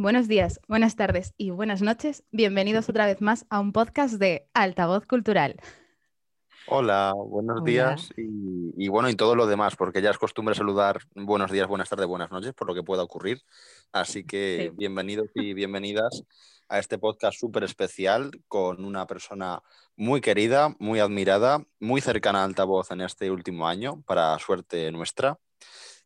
[0.00, 2.24] buenos días, buenas tardes y buenas noches.
[2.32, 5.60] Bienvenidos otra vez más a un podcast de Altavoz Cultural.
[6.68, 11.50] Hola, buenos días y, bueno, y todo lo demás, porque ya es costumbre saludar buenos
[11.50, 13.42] días, buenas tardes, buenas noches, por lo que pueda ocurrir.
[13.92, 16.24] Así que bienvenidos y bienvenidas
[16.70, 19.62] a este podcast súper especial con una persona
[19.96, 25.38] muy querida, muy admirada, muy cercana a Altavoz en este último año, para suerte nuestra,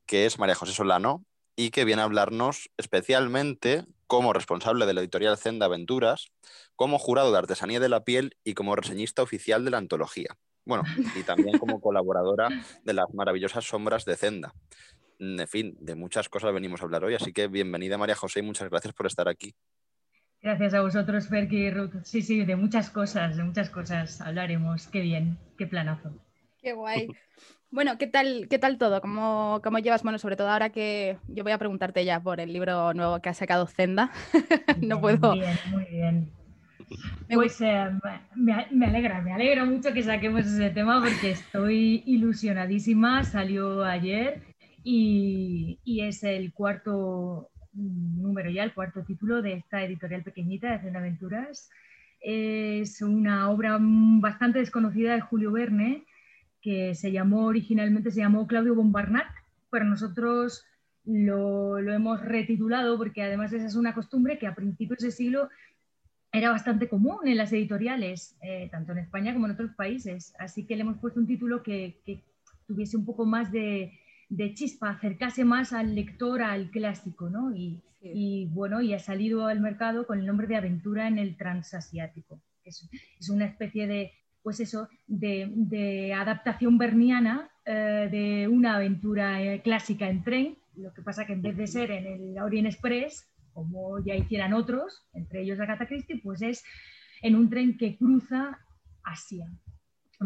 [0.05, 1.25] que es María José Solano
[1.57, 6.33] y que viene a hablarnos especialmente como responsable de la editorial Zenda Aventuras,
[6.77, 10.37] como jurado de artesanía de la piel y como reseñista oficial de la antología.
[10.65, 10.85] Bueno,
[11.17, 12.49] y también como colaboradora
[12.85, 14.55] de las maravillosas sombras de Zenda.
[15.19, 18.43] En fin, de muchas cosas venimos a hablar hoy, así que bienvenida María José y
[18.43, 19.55] muchas gracias por estar aquí.
[20.43, 22.03] Gracias a vosotros, Ferki y Ruth.
[22.03, 24.89] Sí, sí, de muchas cosas, de muchas cosas hablaremos.
[24.89, 26.11] Qué bien, qué planazo.
[26.59, 27.09] Qué guay.
[27.75, 29.01] Bueno, ¿qué tal, qué tal todo?
[29.01, 30.05] ¿Cómo, ¿Cómo, llevas?
[30.05, 33.31] Bueno, sobre todo ahora que yo voy a preguntarte ya por el libro nuevo que
[33.31, 34.13] ha sacado Zenda.
[34.81, 35.35] no puedo.
[35.35, 36.31] Muy bien, muy bien.
[37.33, 37.91] Pues eh,
[38.37, 43.25] me, alegra, me alegra mucho que saquemos ese tema porque estoy ilusionadísima.
[43.25, 44.41] Salió ayer
[44.85, 50.79] y, y es el cuarto número ya, el cuarto título de esta editorial pequeñita de
[50.79, 51.71] Zenda Aventuras.
[52.21, 56.05] Es una obra bastante desconocida de Julio Verne
[56.65, 60.65] que se llamó originalmente, se llamó Claudio Bombarnac, pero nosotros
[61.05, 65.51] lo, lo, hemos retitulado porque además esa es una costumbre que a principios de siglo
[66.33, 70.33] era bastante común en las editoriales, eh, tanto en España como en otros países.
[70.39, 72.25] Así que le hemos puesto un título que, que
[72.67, 73.93] tuviese un poco más de,
[74.31, 77.55] de, chispa, acercase más al lector, al clásico, ¿no?
[77.55, 81.37] Y, y, bueno, y ha salido al mercado con el nombre de Aventura en el
[81.37, 82.41] Transasiático.
[82.65, 82.89] Es,
[83.21, 84.13] es una especie de,
[84.45, 91.01] pues eso, de, adaptación berniana eh, de una aventura eh, clásica en tren, lo que
[91.01, 95.41] pasa que en vez de ser en el Orient Express, como ya hicieran otros, entre
[95.43, 96.63] ellos Agatha Christie, pues es
[97.23, 98.59] en un tren que cruza
[99.03, 99.51] Asia.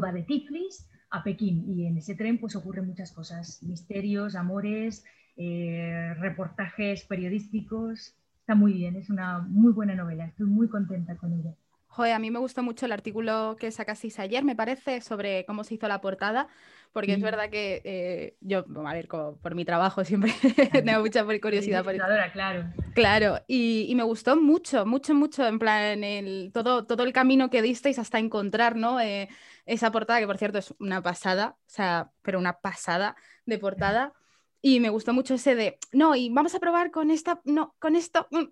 [0.03, 5.05] Va de Tiflis a Pekín y en ese tren pues ocurren muchas cosas, misterios, amores,
[5.37, 8.17] eh, reportajes periodísticos.
[8.41, 11.55] Está muy bien, es una muy buena novela, estoy muy contenta con ella.
[11.89, 15.65] Joder, a mí me gustó mucho el artículo que sacasteis ayer, me parece, sobre cómo
[15.65, 16.47] se hizo la portada,
[16.93, 20.33] porque es verdad que eh, yo, a ver, por mi trabajo siempre
[20.85, 21.85] tengo mucha curiosidad.
[21.85, 21.97] Por
[22.33, 22.65] claro.
[22.95, 27.63] Claro, y, me gustó mucho, mucho, mucho, en plan, el, todo, todo el camino que
[27.63, 29.01] disteis hasta encontrar, ¿no?
[29.01, 29.29] Eh,
[29.67, 33.17] esa portada, que por cierto es una pasada, o sea, pero una pasada
[33.47, 34.13] de portada.
[34.61, 37.95] Y me gustó mucho ese de, no, y vamos a probar con esta, no, con
[37.95, 38.45] esto, mm,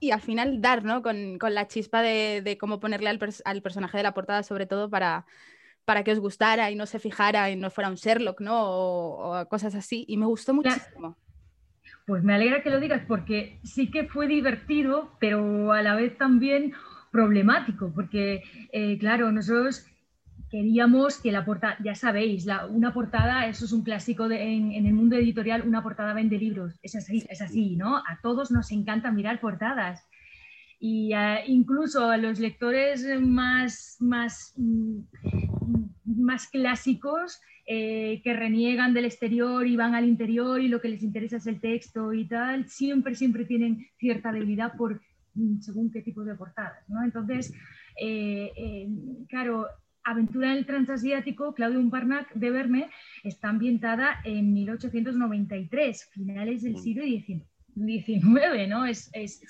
[0.00, 1.02] y al final dar, ¿no?
[1.02, 4.66] Con, con la chispa de, de cómo ponerle al, al, personaje de la portada, sobre
[4.66, 5.26] todo para,
[5.84, 8.60] para que os gustara y no se fijara y no fuera un Sherlock, ¿no?
[8.60, 10.04] O, cosas así.
[10.08, 11.16] Y me gustó muchísimo.
[12.06, 16.16] Pues me alegra que lo digas porque sí que fue divertido, pero a la vez
[16.16, 16.74] también
[17.10, 18.42] problemático, porque,
[18.72, 19.86] eh, claro, nosotros
[20.50, 24.94] queríamos que la portada, ya sabéis, la, una portada, eso es un clásico en, el
[24.94, 27.98] mundo editorial, una portada vende libros, es así, es así, ¿no?
[27.98, 30.06] A todos nos encanta mirar portadas.
[30.80, 31.12] Y
[31.46, 35.00] incluso a los lectores más, más, mm,
[36.04, 41.02] más clásicos eh, que reniegan del exterior y van al interior y lo que les
[41.02, 45.02] interesa es el texto y tal, siempre, siempre tienen cierta debilidad por
[45.34, 47.04] mm, según qué tipo de portadas, ¿no?
[47.04, 47.52] Entonces,
[48.00, 48.88] eh, eh,
[49.28, 49.66] claro,
[50.10, 52.90] Aventura en el Transasiático, Claudio Umparnac de Verne,
[53.24, 56.78] está ambientada en 1893, finales del mm.
[56.78, 57.44] siglo XIX.
[57.74, 58.86] 19, ¿no?
[58.86, 59.40] Es, es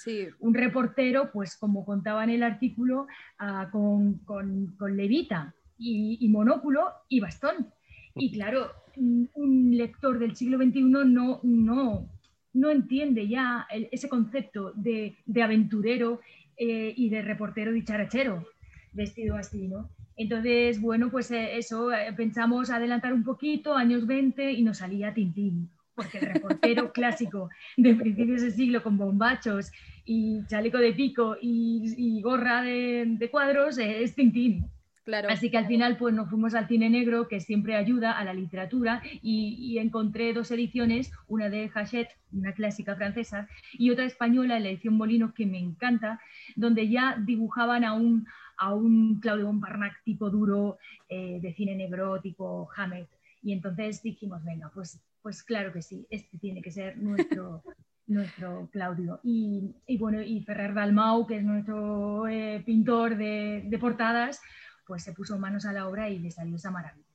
[0.41, 3.07] un reportero, pues como contaba en el artículo,
[3.41, 7.69] uh, con, con, con, levita y, y, monóculo y bastón.
[8.15, 12.11] Y claro, un lector del siglo XXI no, no,
[12.53, 16.21] no entiende ya el, ese concepto de, de aventurero
[16.57, 18.47] eh, y de reportero dicharachero
[18.93, 19.89] vestido así, ¿no?
[20.19, 25.15] Entonces, bueno, pues eh, eso, eh, pensamos adelantar un poquito, años 20, y nos salía
[25.15, 29.71] Tintín, porque el reportero clásico de principios de siglo con bombachos
[30.05, 34.67] y chaleco de pico y, gorra de, cuadros eh, es Tintín.
[35.05, 35.29] Claro.
[35.31, 38.35] Así que al final pues nos fuimos al cine negro, que siempre ayuda a la
[38.35, 44.59] literatura, y, y encontré dos ediciones, una de Hachette, una clásica francesa, y otra española,
[44.59, 46.21] la edición Molino, que me encanta,
[46.57, 48.27] donde ya dibujaban a un,
[48.59, 50.79] a un Claudio Bombarnac tipo duro
[51.09, 53.09] eh, de cine negro, tipo Hammett.
[53.43, 57.63] Y entonces dijimos, venga, pues, pues claro que sí, este tiene que ser nuestro,
[58.07, 59.21] nuestro Claudio.
[59.23, 64.41] Y, y, bueno, y Ferrer Dalmau, que es nuestro eh, pintor de, de, portadas,
[64.87, 67.07] pues se puso manos a la obra y le salió esa maravilla.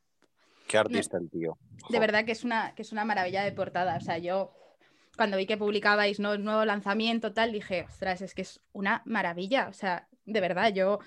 [0.68, 1.58] Qué artista el tío.
[1.90, 3.98] De verdad que es una, que es una maravilla de portada.
[3.98, 4.54] O sea, yo
[5.18, 6.34] cuando vi que publicabais ¿no?
[6.34, 9.68] el nuevo lanzamiento, tal, dije, ostras, es que es una maravilla.
[9.68, 11.00] O sea, de verdad, yo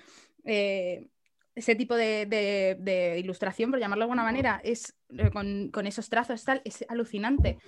[0.47, 1.07] eh,
[1.55, 6.61] ese tipo de, ilustración, por llamarlo de alguna manera, es eh, con, esos trazos tal,
[6.65, 7.59] es alucinante.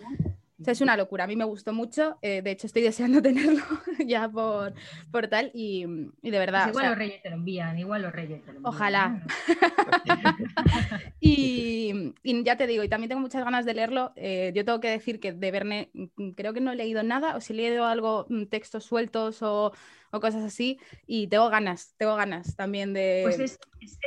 [0.60, 1.24] O sea, es una locura.
[1.24, 2.18] A mí me gustó mucho.
[2.20, 3.62] Eh, de hecho, estoy deseando tenerlo
[4.06, 4.74] ya por,
[5.10, 5.50] por tal.
[5.54, 5.86] Y,
[6.20, 6.64] de verdad.
[6.64, 8.74] Pues igual los reyes te lo envían, igual los reyes te lo envían.
[8.74, 9.22] Ojalá.
[11.20, 12.12] y,
[12.44, 14.12] ya te digo, y también tengo muchas ganas de leerlo.
[14.16, 15.90] yo tengo que decir que de Verne
[16.36, 19.72] creo que no he leído nada, o si he leído algo, mm, textos sueltos o
[20.10, 20.78] o cosas así.
[21.06, 23.20] Y tengo ganas, tengo ganas también de...
[23.24, 23.58] Pues es,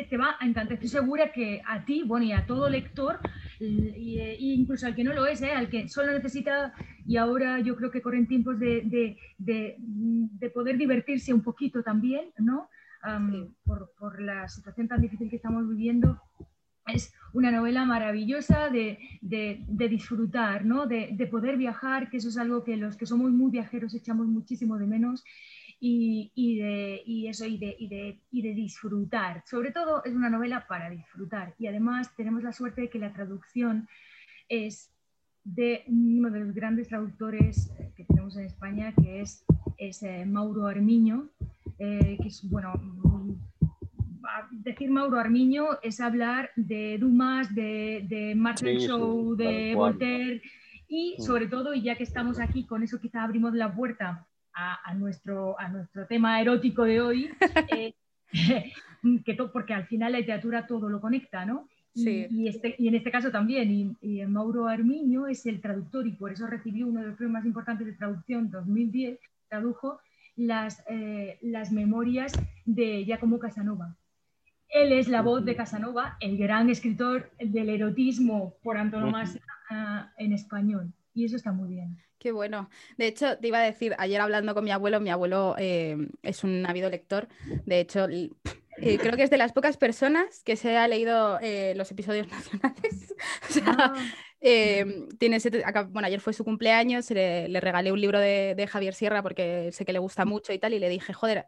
[0.10, 0.74] te va a encantar.
[0.74, 3.20] Estoy segura que a ti, bueno, y a todo lector,
[3.60, 5.52] e incluso al que no lo es, ¿eh?
[5.52, 6.74] al que solo necesita,
[7.06, 12.32] y ahora yo creo que corren tiempos de, de, de, poder divertirse un poquito también,
[12.38, 12.70] ¿no?
[13.66, 16.22] por, por, la situación tan difícil que estamos viviendo,
[16.88, 20.86] es una novela maravillosa de, de, de disfrutar, ¿no?
[20.86, 24.78] de, poder viajar, que eso es algo que los que somos muy viajeros echamos muchísimo
[24.78, 25.24] de menos
[25.84, 29.44] y, de, y eso, y de, y, de, y de disfrutar.
[29.48, 31.56] Sobre todo es una novela para disfrutar.
[31.58, 33.88] Y además tenemos la suerte de que la traducción
[34.48, 34.94] es
[35.44, 39.44] de uno de los grandes traductores que tenemos en España, que es,
[39.78, 41.30] es eh, Mauro Armiño,
[41.80, 42.74] eh, que es, bueno,
[44.52, 50.44] decir Mauro Armiño es hablar de Dumas, de, de Marcel Shaw, de Voltaire
[50.88, 51.22] y mm.
[51.24, 55.60] sobre todo, y ya que estamos aquí, con eso quizá abrimos la puerta a, nuestro,
[55.60, 57.30] a nuestro tema erótico de hoy,
[57.76, 57.94] eh,
[59.26, 61.68] que porque al final la literatura todo lo conecta, ¿no?
[61.94, 66.32] Y, este, y en este caso también, y, Mauro Armiño es el traductor y por
[66.32, 69.20] eso recibió uno de los premios más importantes de traducción 2010,
[69.50, 70.00] tradujo
[70.38, 72.32] las, eh, las memorias
[72.66, 73.98] de Giacomo Casanova.
[74.70, 80.32] Él es la voz de Casanova, el gran escritor del erotismo por antonomasia ah, en
[80.32, 80.94] español.
[81.14, 81.98] Y eso está muy bien.
[82.18, 82.70] Qué bueno.
[82.98, 86.44] De hecho, te iba a decir, ayer hablando con mi abuelo, mi abuelo eh, es
[86.44, 87.28] un ávido lector.
[87.66, 91.74] De hecho, eh, creo que es de las pocas personas que se ha leído eh,
[91.76, 93.16] los episodios nacionales.
[93.66, 93.96] Ah.
[94.40, 95.38] tiene
[95.90, 99.94] bueno, ayer fue su cumpleaños, le, regalé un libro de, Javier Sierra porque sé que
[99.94, 101.48] le gusta mucho y tal, y le dije, joder,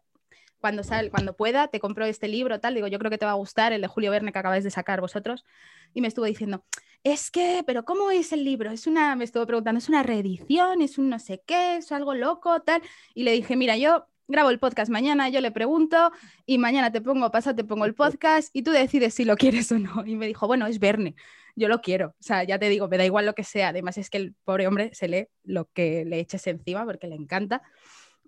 [0.64, 2.74] cuando, sal, cuando pueda, te compro este libro, tal.
[2.74, 4.72] Digo, yo creo que te va a gustar, el de Julio Verne que acabáis de
[4.72, 5.46] sacar vosotros.
[5.94, 6.64] Y me estuvo diciendo,
[7.04, 8.72] es que, pero ¿cómo es el libro?
[8.72, 10.82] Es una, me estuvo preguntando, ¿es una reedición?
[10.82, 11.78] ¿Es un no sé qué?
[11.78, 12.62] ¿Es algo loco?
[12.62, 12.82] Tal.
[13.14, 16.12] Y le dije, mira, yo grabo el podcast mañana, yo le pregunto
[16.46, 19.72] y mañana te pongo, pasa, te pongo el podcast y tú decides si lo quieres
[19.72, 20.06] o no.
[20.06, 21.16] Y me dijo, bueno, es Verne,
[21.56, 22.10] yo lo quiero.
[22.20, 23.70] O sea, ya te digo, me da igual lo que sea.
[23.70, 27.16] Además es que el pobre hombre se lee lo que le eches encima porque le
[27.16, 27.62] encanta.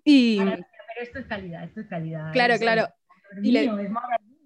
[0.04, 0.38] Y...
[0.38, 0.62] pero
[1.00, 2.30] esto es calidad, esto es calidad.
[2.32, 2.88] Claro, claro.
[3.42, 3.70] Y es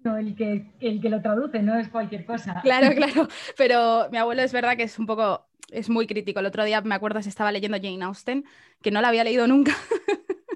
[0.03, 2.59] el que, el que lo traduce, no es cualquier cosa.
[2.61, 3.27] Claro, claro,
[3.57, 6.39] pero mi abuelo es verdad que es un poco, es muy crítico.
[6.39, 8.45] El otro día me acuerdo se estaba leyendo Jane Austen,
[8.81, 9.75] que no la había leído nunca.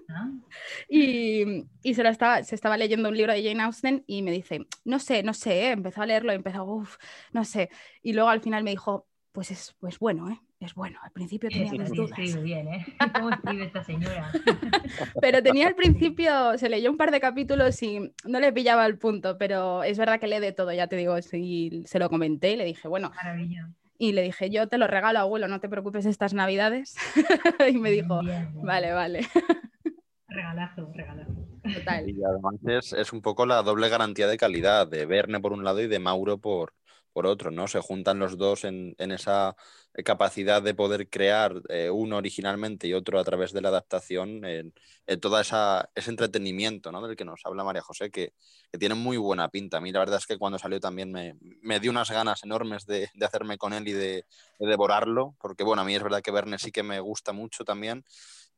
[0.09, 0.31] Ah.
[0.87, 4.31] y, y, se, lo estaba, se estaba leyendo un libro de Jane Austen y me
[4.31, 5.71] dice, no sé, no sé, ¿eh?
[5.71, 6.97] empezó a leerlo y empezó, uff,
[7.33, 7.69] no sé.
[8.01, 10.39] Y luego al final me dijo, pues es pues bueno, ¿eh?
[10.59, 10.99] Es bueno.
[11.03, 12.43] Al principio tenía dudas.
[12.43, 12.85] Bien, ¿eh?
[13.15, 14.31] ¿Cómo escribe esta señora?
[15.21, 18.97] pero tenía al principio, se leyó un par de capítulos y no le pillaba el
[18.97, 22.53] punto, pero es verdad que lee de todo, ya te digo, y se lo comenté
[22.53, 23.11] y le dije, bueno.
[23.97, 26.95] Y le dije, yo te lo regalo, abuelo, no te preocupes estas navidades.
[27.69, 28.19] y me dijo,
[28.55, 29.27] vale, vale.
[30.27, 31.31] regalazo, regalazo.
[31.73, 32.09] Total.
[32.09, 35.63] Y además es, es, un poco la doble garantía de calidad de Verne por un
[35.63, 36.73] lado y de Mauro por,
[37.15, 37.65] por otro, ¿no?
[37.69, 39.53] Se juntan los dos en, esa eh,
[40.03, 44.73] capacidad de poder crear eh, uno originalmente y otro a través de la adaptación, en,
[45.21, 47.05] todo ese entretenimiento ¿no?
[47.07, 48.33] del que nos habla María José, que,
[48.77, 49.77] tiene muy buena pinta.
[49.77, 52.85] A mí la verdad es que cuando salió también me, me dio unas ganas enormes
[52.85, 54.25] de, hacerme con él y de,
[54.59, 57.63] de, devorarlo, porque bueno, a mí es verdad que Verne sí que me gusta mucho
[57.63, 58.03] también.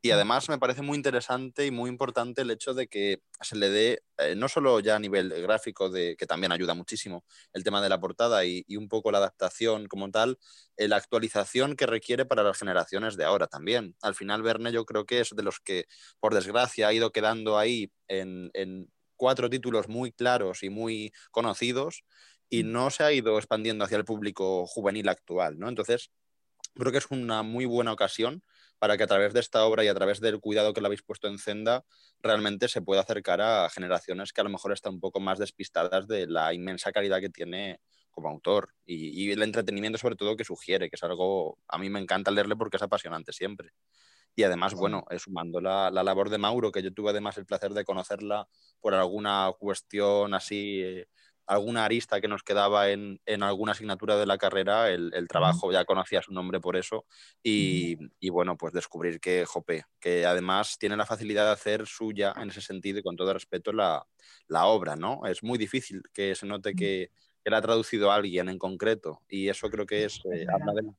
[0.02, 3.70] Y además me parece muy interesante y muy importante el hecho de que se le
[3.70, 7.82] dé, eh, no solo ya a nivel gráfico, de, que también ayuda muchísimo el tema
[7.82, 10.38] de la portada y, un poco la adaptación como tal,
[10.78, 13.96] eh, la actualización que requiere para las generaciones de ahora también.
[14.02, 15.86] Al final, Verne yo creo que es de los que,
[16.20, 22.04] por desgracia, ha ido quedando ahí en, en cuatro títulos muy claros y muy conocidos
[22.50, 22.72] y mm.
[22.72, 25.68] no se ha ido expandiendo hacia el público juvenil actual, ¿no?
[25.68, 26.12] Entonces,
[26.76, 28.44] creo que es una muy buena ocasión
[28.80, 31.04] para que a través de esta obra y a través del cuidado que le habéis
[31.04, 31.84] puesto en Zenda,
[32.22, 36.08] realmente se pueda acercar a generaciones que a lo mejor están un poco más despistadas
[36.08, 37.80] de la inmensa calidad que tiene
[38.12, 42.00] como autor y, el entretenimiento sobre todo que sugiere, que es algo, a mí me
[42.00, 43.74] encanta leerle porque es apasionante siempre.
[44.36, 47.74] Y además, bueno, sumando la, la, labor de Mauro, que yo tuve además el placer
[47.74, 48.48] de conocerla
[48.80, 51.04] por alguna cuestión así
[51.48, 56.22] alguna arista que nos quedaba en, alguna asignatura de la carrera, el, trabajo ya conocía
[56.22, 57.06] su nombre por eso
[57.42, 57.98] y,
[58.30, 62.62] bueno, pues descubrir que Jope, que además tiene la facilidad de hacer suya en ese
[62.62, 64.06] sentido y con todo respeto la,
[64.50, 65.26] obra, ¿no?
[65.26, 67.12] Es muy difícil que se note que,
[67.44, 70.82] que la ha traducido alguien en concreto y eso creo que es, eh, habla de,
[70.84, 70.94] la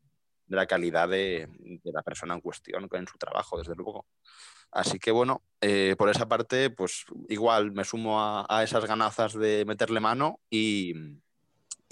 [0.67, 4.07] calidad de, de la persona en cuestión en su trabajo, desde luego.
[4.71, 9.65] Así que bueno, eh, por esa parte, pues igual me sumo a, esas ganazas de
[9.65, 10.93] meterle mano y,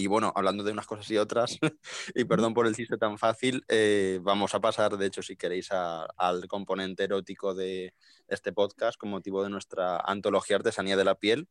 [0.09, 1.59] bueno, hablando de unas cosas y otras,
[2.15, 5.71] y perdón por el chiste tan fácil, eh, vamos a pasar, de hecho, si queréis,
[5.73, 7.95] al componente erótico de
[8.29, 11.49] este podcast con motivo de nuestra antología Artesanía de la Piel.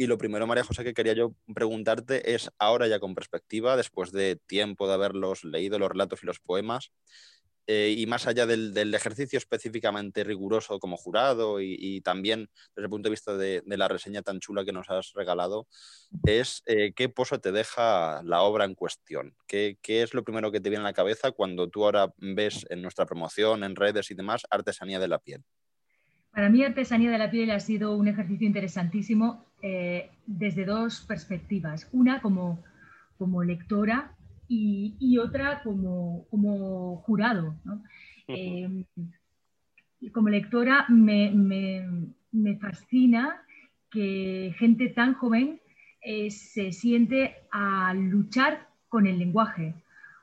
[0.00, 4.12] Y lo primero, María José, que quería yo preguntarte es, ahora ya con perspectiva, después
[4.12, 6.90] de tiempo de haberlos leído, los relatos y los poemas,
[7.66, 13.08] eh, y más allá del, ejercicio específicamente riguroso como jurado y, también desde el punto
[13.08, 15.66] de vista de, la reseña tan chula que nos has regalado,
[16.24, 19.36] es eh, qué pozo te deja la obra en cuestión.
[19.46, 22.80] ¿Qué, es lo primero que te viene a la cabeza cuando tú ahora ves en
[22.80, 25.44] nuestra promoción, en redes y demás, artesanía de la piel?
[26.32, 31.88] Para mí, artesanía de la piel ha sido un ejercicio interesantísimo eh, desde dos perspectivas.
[31.92, 32.62] Una como,
[33.18, 34.14] como lectora
[34.48, 37.54] y, otra como, como jurado.
[38.26, 38.84] Em,
[40.12, 41.30] como lectora me,
[42.32, 43.42] me, fascina
[43.90, 45.60] que gente tan joven
[46.00, 49.74] eh, se siente a luchar con el lenguaje,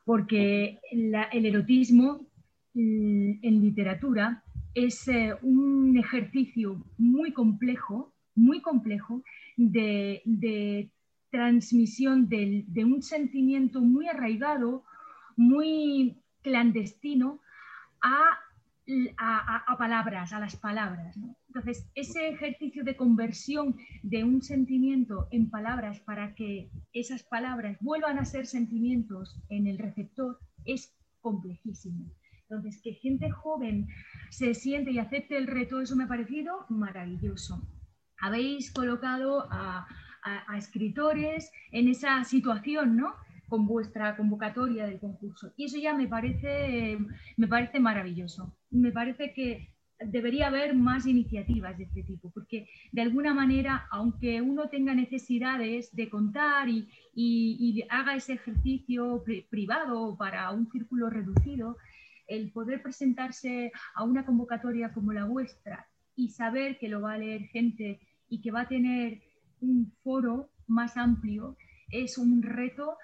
[0.04, 2.26] porque el erotismo
[2.74, 4.44] en literatura
[4.86, 9.24] es eh, un ejercicio muy complejo, muy complejo
[9.56, 10.92] de, de
[11.32, 14.84] transmisión de, un sentimiento muy arraigado,
[15.36, 17.42] muy clandestino
[18.04, 18.38] a,
[19.80, 21.18] palabras, a las palabras.
[21.48, 28.20] Entonces, ese ejercicio de conversión de un sentimiento en palabras para que esas palabras vuelvan
[28.20, 32.06] a ser sentimientos en el receptor es complejísimo.
[32.50, 33.88] Entonces, que gente joven
[34.30, 37.62] se siente y acepte el reto, eso me ha parecido maravilloso.
[38.22, 39.88] Habéis colocado a,
[40.58, 43.14] escritores en esa situación, ¿no?
[43.48, 45.54] con vuestra convocatoria del concurso.
[45.56, 46.98] Y eso ya me parece,
[47.38, 48.54] me parece maravilloso.
[48.70, 54.42] Me parece que debería haber más iniciativas de este tipo, porque de alguna manera, aunque
[54.42, 61.78] uno tenga necesidades de contar y, haga ese ejercicio privado para un círculo reducido,
[62.28, 67.18] el poder presentarse a una convocatoria como la vuestra y saber que lo va a
[67.18, 69.22] leer gente y que va a tener
[69.62, 71.58] un foro más amplio
[71.90, 72.98] es un reto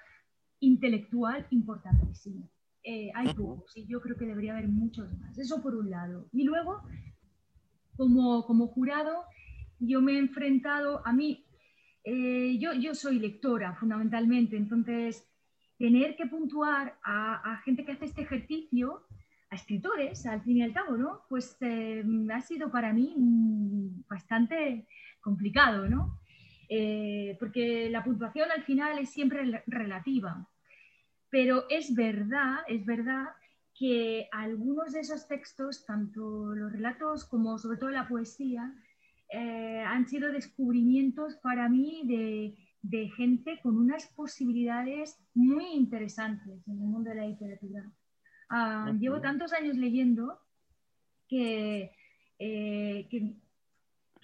[0.60, 2.50] intelectual importantísimo.
[2.82, 5.38] Eh, hay pocos y yo creo que debería haber muchos más.
[5.38, 6.28] Eso por un lado.
[6.32, 6.82] Y luego,
[7.96, 9.24] como, como jurado,
[9.78, 11.46] yo me he enfrentado, a mí,
[12.04, 15.26] eh, yo, yo soy lectora fundamentalmente, entonces
[15.78, 19.02] tener que puntuar a, gente que hace este ejercicio,
[19.50, 21.22] a escritores, al fin y al cabo, ¿no?
[21.28, 23.14] Pues eh, ha sido para mí
[24.08, 24.86] bastante
[25.20, 26.20] complicado, ¿no?
[26.68, 30.48] Eh, porque la puntuación al final es siempre relativa.
[31.30, 33.26] Pero es verdad, es verdad
[33.74, 38.72] que algunos de esos textos, tanto los relatos como sobre todo la poesía,
[39.28, 42.54] eh, han sido descubrimientos para mí de,
[43.16, 47.90] gente con unas posibilidades muy interesantes en el mundo de la literatura.
[48.50, 50.38] Ah, llevo tantos años leyendo
[51.28, 51.90] que,
[52.38, 53.34] eh, que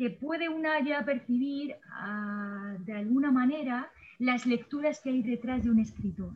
[0.00, 5.70] que puede una ya percibir ah, de alguna manera las lecturas que hay detrás de
[5.70, 6.32] un escritor.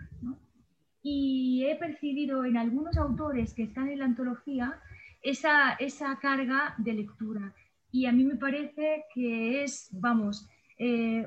[1.02, 4.78] Y he percibido en algunos autores que están en la antología
[5.22, 7.54] esa, esa carga de lectura.
[7.90, 10.46] Y a mí me parece que es, vamos,
[10.78, 11.26] eh,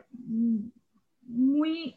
[1.28, 1.96] muy,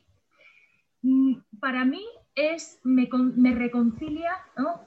[1.60, 4.32] para mí es, me, me reconcilia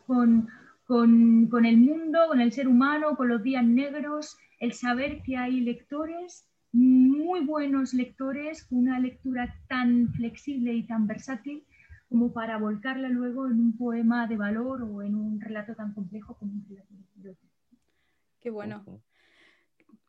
[0.05, 0.47] con,
[0.85, 5.37] con, con, el mundo, con el ser humano, con los días negros, el saber que
[5.37, 11.65] hay lectores, muy buenos lectores, una lectura tan flexible y tan versátil
[12.09, 16.35] como para volcarla luego en un poema de valor o en un relato tan complejo
[16.37, 17.35] como un relato de
[18.39, 18.83] Qué bueno.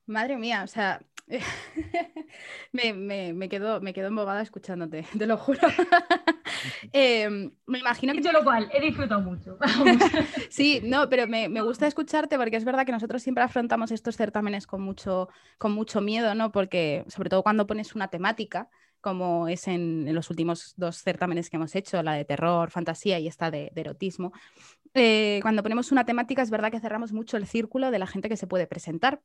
[0.07, 1.01] Madre mía, o sea,
[2.73, 5.61] me, me, me, quedo, me quedo embobada escuchándote, te lo juro.
[6.93, 8.21] Em, me imagino que...
[8.21, 9.59] Dicho lo cual, he disfrutado mucho.
[10.49, 14.17] sí, no, pero me, me, gusta escucharte porque es verdad que nosotros siempre afrontamos estos
[14.17, 15.29] certámenes con mucho,
[15.59, 16.53] con mucho miedo, ¿no?
[16.53, 18.71] Porque sobre todo cuando pones una temática,
[19.05, 23.29] como es en, los últimos dos certámenes que hemos hecho, la de terror, fantasía y
[23.29, 24.33] esta de, erotismo,
[24.95, 28.31] eh, cuando ponemos una temática es verdad que cerramos mucho el círculo de la gente
[28.31, 29.21] que se puede presentar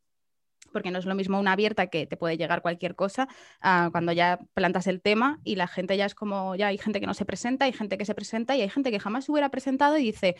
[0.72, 3.28] porque no es lo mismo una abierta que te puede llegar cualquier cosa
[3.62, 7.08] cuando ya plantas el tema y la gente ya es como, ya hay gente que
[7.08, 9.50] no se presenta, hay gente que se presenta y hay gente que jamás se hubiera
[9.50, 10.36] presentado y dice,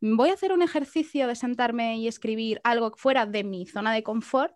[0.00, 4.02] voy a hacer un ejercicio de sentarme y escribir algo fuera de mi zona de
[4.02, 4.54] confort,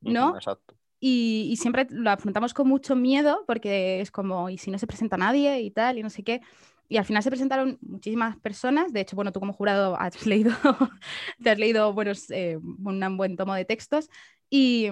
[0.00, 0.36] ¿no?
[0.36, 0.74] Exacto.
[1.00, 4.86] Y, y, siempre lo afrontamos con mucho miedo porque es como, ¿y si no se
[4.86, 5.98] presenta nadie y tal?
[5.98, 6.40] Y no sé qué.
[6.88, 8.92] Y al final se presentaron muchísimas personas.
[8.92, 10.52] De hecho, bueno, tú como jurado has leído,
[11.42, 14.08] te has leído buenos, eh, un buen tomo de textos.
[14.50, 14.88] Y,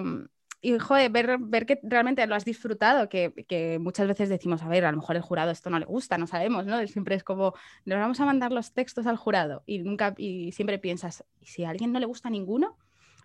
[0.61, 4.69] y joder, ver, ver, que realmente lo has disfrutado, que, que, muchas veces decimos, a
[4.69, 6.77] ver, a lo mejor el jurado esto no le gusta, no sabemos, ¿no?
[6.87, 7.53] Siempre es como,
[7.85, 11.65] nos vamos a mandar los textos al jurado y, nunca, y siempre piensas, ¿y si
[11.65, 12.77] a alguien no le gusta ninguno?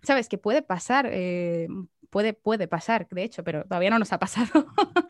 [0.03, 1.67] Sabes que puede pasar, eh,
[2.09, 4.49] puede, puede pasar, de hecho, pero todavía no nos ha pasado,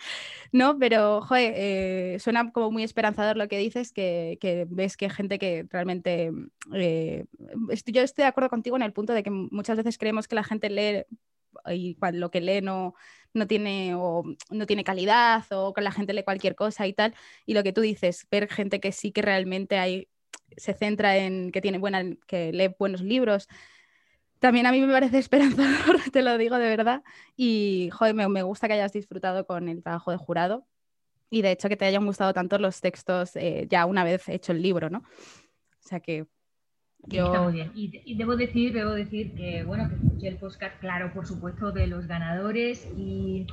[0.51, 0.77] ¿no?
[0.79, 4.37] Pero, joder, eh, suena como muy esperanzador lo que dices, que,
[4.69, 6.31] ves que gente que realmente...
[6.73, 7.25] Eh,
[7.85, 10.43] yo estoy de acuerdo contigo en el punto de que muchas veces creemos que la
[10.43, 11.05] gente lee
[11.67, 12.95] y lo que lee no,
[13.33, 17.13] no, tiene, o no tiene calidad o que la gente lee cualquier cosa y tal.
[17.45, 20.09] Y lo que tú dices, ver gente que sí que realmente hay,
[20.57, 23.47] se centra en que tiene buena, que lee buenos libros,
[24.39, 27.03] también a mí me parece esperanzador, te lo digo de verdad.
[27.35, 30.65] Y joder, me, gusta que hayas disfrutado con el trabajo de jurado
[31.29, 34.51] y de hecho que te hayan gustado tanto los textos eh, ya una vez hecho
[34.51, 34.99] el libro, ¿no?
[34.99, 36.25] O sea que
[37.07, 37.51] yo...
[37.51, 37.71] bien.
[37.75, 41.87] Y, debo decir, debo decir que, bueno, que escuché el podcast, claro, por supuesto, de
[41.87, 43.47] los ganadores y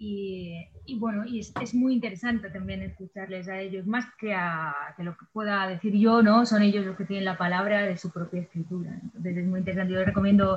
[0.00, 5.16] y, bueno, y es, muy interesante también escucharles a ellos, más que a que lo
[5.16, 6.46] que pueda decir yo, ¿no?
[6.46, 8.92] Son ellos los que tienen la palabra de su propia escritura.
[9.02, 9.92] Entonces es muy interesante.
[9.92, 10.56] Yo recomiendo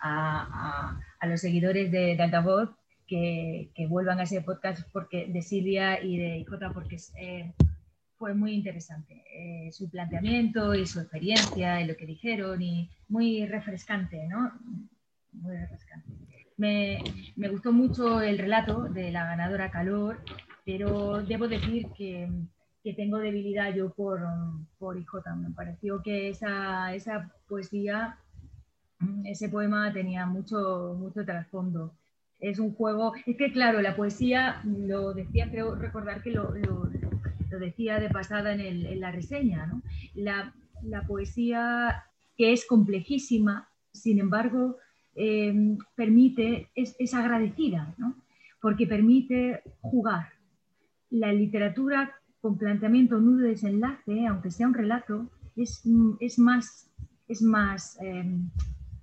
[0.00, 2.70] a, a, los seguidores de, de Altavoz
[3.06, 7.52] que, que, vuelvan a ese podcast porque, de Silvia y de Jota porque eh,
[8.18, 13.46] fue muy interesante eh, su planteamiento y su experiencia y lo que dijeron y muy
[13.46, 14.52] refrescante, ¿no?
[15.32, 16.31] Muy refrescante.
[16.56, 17.02] Me,
[17.50, 20.18] gustó mucho el relato de la ganadora Calor,
[20.64, 22.28] pero debo decir que,
[22.96, 24.20] tengo debilidad yo por,
[24.78, 25.12] por IJ.
[25.36, 28.18] Me pareció que esa, esa poesía,
[29.24, 31.94] ese poema tenía mucho, mucho trasfondo.
[32.40, 36.52] Es un juego, es que claro, la poesía, lo decía, creo recordar que lo,
[37.60, 39.70] decía de pasada en, la reseña,
[40.14, 42.04] la, la poesía
[42.36, 44.78] que es complejísima, sin embargo,
[45.14, 47.94] Em, permite, es, agradecida,
[48.60, 50.28] porque permite jugar.
[51.10, 55.82] La literatura con planteamiento nudo de desenlace, aunque sea un relato, es,
[56.20, 56.90] es más,
[57.28, 58.48] es más em,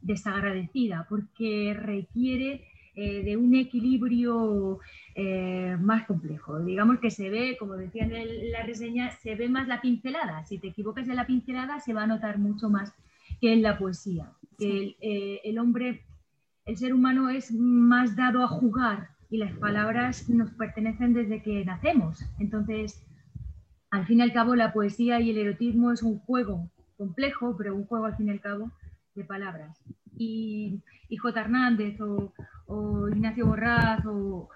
[0.01, 4.79] desagradecida porque requiere eh, de un equilibrio
[5.15, 6.59] eh, más complejo.
[6.59, 10.43] Digamos que se ve, como decía en la reseña, se ve más la pincelada.
[10.45, 12.93] Si te equivocas en la pincelada, se va a notar mucho más
[13.39, 14.31] que en la poesía.
[14.59, 16.05] Eh, el, hombre,
[16.65, 21.63] el ser humano es más dado a jugar y las palabras nos pertenecen desde que
[21.65, 22.25] nacemos.
[22.39, 23.05] Entonces,
[23.91, 27.75] al fin y al cabo, la poesía y el erotismo es un juego complejo, pero
[27.75, 28.71] un juego al fin y al cabo
[29.15, 29.77] de palabras.
[30.17, 30.81] Y,
[31.17, 31.39] J.
[31.39, 34.49] Hernández o, Ignacio Borraz o,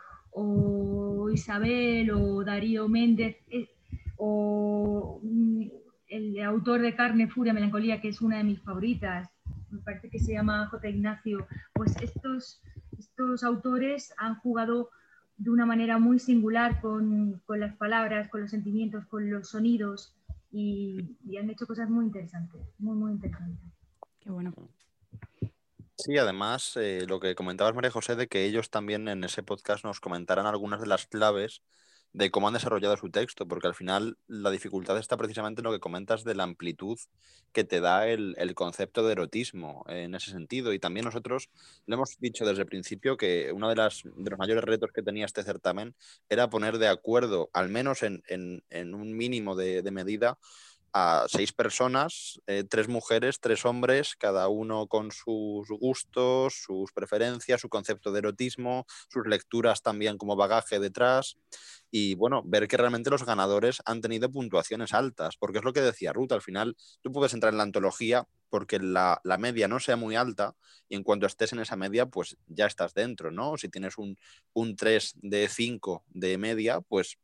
[1.32, 3.70] Isabel o Darío Méndez eh,
[4.18, 5.64] o mm,
[6.08, 9.33] el autor de Carne, Furia, Melancolía, que es una de mis favoritas,
[9.74, 10.90] me parece que se llama J.
[10.90, 12.62] Ignacio, pues estos,
[12.98, 14.90] estos autores han jugado
[15.38, 20.14] de una manera muy singular con, las palabras, con los sentimientos, con los sonidos
[20.52, 23.72] y, han hecho cosas muy interesantes, muy, muy interesantes.
[24.20, 24.54] Qué bueno.
[25.98, 29.84] Sí, además, eh, lo que comentabas, María José, de que ellos también en ese podcast
[29.84, 31.62] nos comentaran algunas de las claves
[32.14, 35.72] de cómo han desarrollado su texto, porque al final la dificultad está precisamente en lo
[35.72, 36.98] que comentas de la amplitud
[37.52, 40.74] que te da el, concepto de erotismo en ese sentido.
[40.74, 41.50] Y también nosotros
[41.88, 45.02] le hemos dicho desde el principio que uno de, las, de los mayores retos que
[45.02, 45.96] tenía este certamen
[46.30, 48.24] era poner de acuerdo, al menos en,
[48.72, 50.38] un mínimo de, de medida,
[50.94, 57.62] a seis personas, eh, tres mujeres, tres hombres, cada uno con sus gustos, sus preferencias,
[57.62, 61.38] su concepto de erotismo, sus lecturas también como bagaje detrás.
[61.90, 65.82] Y bueno, ver que realmente los ganadores han tenido puntuaciones altas, porque es lo que
[65.82, 69.80] decía Ruth, al final tú puedes entrar en la antología porque la, la media no
[69.80, 70.56] sea muy alta
[70.88, 73.58] y en cuanto estés en esa media, pues ya estás dentro, ¿no?
[73.58, 74.16] Si tienes un,
[74.54, 77.18] un 3 de 5 de media, pues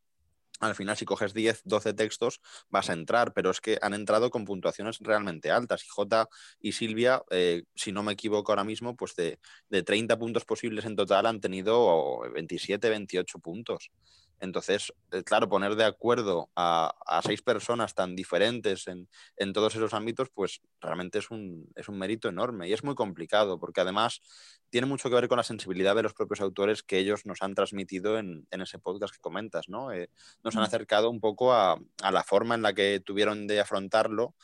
[0.60, 4.30] al final si coges 10, 12 textos vas a entrar, pero es que han entrado
[4.30, 5.84] con puntuaciones realmente altas.
[5.86, 9.39] Y J y Silvia, eh, si no me equivoco ahora mismo, pues de,
[9.84, 13.91] 30 puntos posibles en total han tenido 27, 28 puntos.
[14.39, 16.93] Entonces, eh, claro, poner de acuerdo a,
[17.25, 22.30] seis personas tan diferentes en, todos esos ámbitos, pues realmente es un, es un, mérito
[22.30, 24.21] enorme y es muy complicado, porque además
[24.69, 27.56] tiene mucho que ver con la sensibilidad de los propios autores que ellos nos han
[27.56, 29.91] transmitido en, ese podcast que comentas, ¿no?
[29.91, 30.10] Eh,
[30.43, 34.36] nos han acercado un poco a, a la forma en la que tuvieron de afrontarlo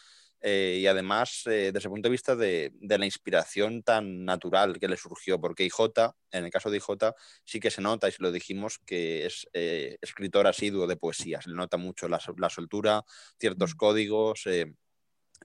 [0.48, 4.88] eh, y además eh, desde el punto de vista de, la inspiración tan natural que
[4.88, 8.22] le surgió, porque IJ, en el caso de IJ, sí que se nota, y se
[8.22, 12.50] lo dijimos, que es eh, escritor asiduo de poesía, se le nota mucho la, la
[12.52, 13.04] soltura,
[13.40, 13.78] ciertos mm.
[13.78, 14.48] códigos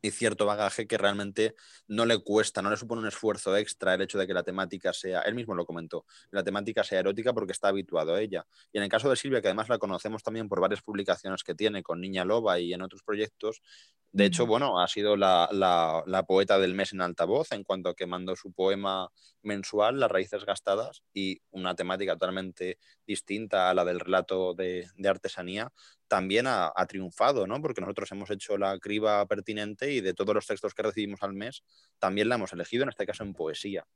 [0.03, 1.55] y cierto bagaje que realmente
[1.89, 4.93] no le cuesta, no le supone un esfuerzo extra el hecho de que la temática
[4.93, 8.47] sea, él mismo lo comentó, la temática sea erótica porque está habituado a ella.
[8.73, 11.55] Y en el caso de Silvia, que además la conocemos también por varias publicaciones que
[11.55, 13.63] tiene con Niña Loba y en otros proyectos,
[14.12, 17.94] de hecho, bueno, ha sido la, la, poeta del mes en altavoz en cuanto a
[17.94, 19.09] que mandó su poema
[19.42, 25.09] mensual, Las raíces gastadas, y una temática totalmente distinta a la del relato de, de
[25.09, 25.73] artesanía,
[26.11, 27.62] también ha, triunfado, ¿no?
[27.62, 31.35] Porque nosotros hemos hecho la criba pertinente y de todos los textos que recibimos al
[31.35, 31.62] mes,
[32.01, 33.87] también la hemos elegido, en este caso en poesía.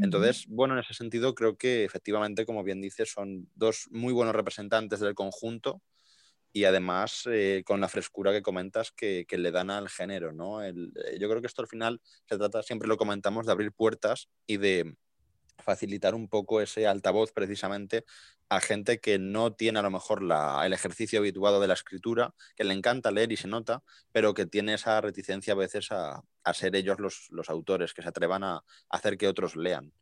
[0.00, 4.36] Entonces, bueno, en ese sentido creo que efectivamente, como bien dices, son dos muy buenos
[4.36, 5.82] representantes del conjunto
[6.54, 10.62] y además eh, con la frescura que comentas que, le dan al género, ¿no?
[10.62, 10.72] Eh,
[11.18, 14.58] yo creo que esto al final se trata, siempre lo comentamos, de abrir puertas y
[14.58, 14.96] de
[15.58, 18.04] facilitar un poco ese altavoz precisamente
[18.48, 22.62] a gente que no tiene a lo mejor el ejercicio habituado de la escritura, que
[22.62, 26.76] le encanta leer y se nota, pero que tiene esa reticencia a veces a, ser
[26.76, 29.92] ellos los, autores, que se atrevan a, hacer que otros lean.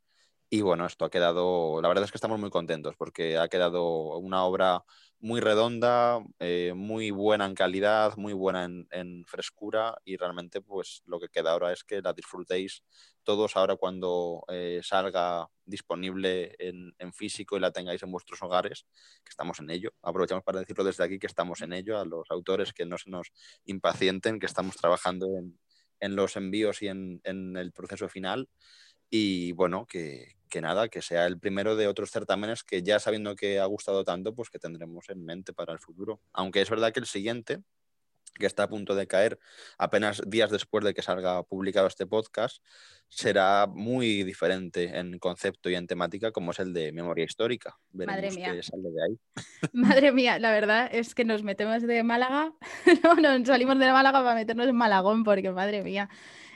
[0.50, 4.18] Y bueno, esto ha quedado, la verdad es que estamos muy contentos porque ha quedado
[4.18, 4.84] una obra
[5.22, 11.20] muy redonda, eh, muy buena en calidad, muy buena en, frescura y realmente pues lo
[11.20, 12.82] que queda ahora es que la disfrutéis
[13.22, 18.84] todos ahora cuando eh, salga disponible en, físico y la tengáis en vuestros hogares,
[19.22, 19.92] que estamos en ello.
[20.02, 23.08] Aprovechamos para decirlo desde aquí que estamos en ello, a los autores que no se
[23.08, 23.30] nos
[23.64, 25.28] impacienten, que estamos trabajando
[26.00, 28.48] en, los envíos y en, en el proceso final
[29.08, 33.60] y bueno, que, nada, que sea el primero de otros certámenes que ya sabiendo que
[33.60, 36.20] ha gustado tanto, pues que tendremos en mente para el futuro.
[36.32, 37.62] Aunque es verdad que el siguiente,
[38.34, 39.38] que está a punto de caer
[39.78, 42.62] apenas días después de que salga publicado este podcast,
[43.08, 47.76] será muy diferente en concepto y en temática como es el de memoria histórica.
[47.92, 48.54] Madre mía.
[48.54, 49.18] de ahí.
[49.72, 52.52] Madre mía, la verdad es que nos metemos de Málaga,
[53.04, 56.08] no, no, salimos de Málaga para meternos en Malagón, porque madre mía,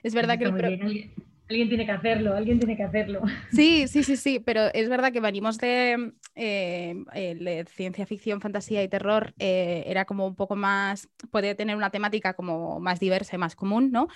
[0.02, 1.12] es verdad que el...
[1.48, 3.22] Alguien tiene que hacerlo, alguien tiene que hacerlo.
[3.52, 8.88] Sí, sí, sí, sí, pero es verdad que venimos de, eh, ciencia ficción, fantasía y
[8.88, 13.38] terror, eh, era como un poco más, puede tener una temática como más diversa y
[13.38, 14.08] más común, ¿no?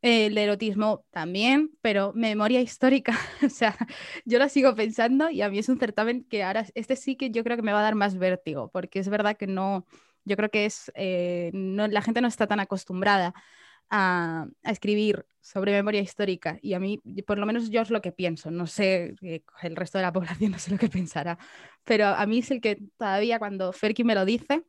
[0.00, 3.12] El erotismo también, pero memoria histórica,
[3.46, 3.76] o sea,
[4.24, 7.30] yo la sigo pensando y a mí es un certamen que ahora, este sí que
[7.30, 9.86] yo creo que me va a dar más vértigo, porque es verdad que no,
[10.24, 13.34] yo creo que es, eh, no, la gente no está tan acostumbrada
[13.90, 18.12] a, escribir sobre memoria histórica y a mí, por lo menos yo es lo que
[18.12, 21.38] pienso, no sé, eh, el resto de la población no sé lo que pensará,
[21.84, 24.64] pero a mí es el que todavía cuando Ferki me lo dice,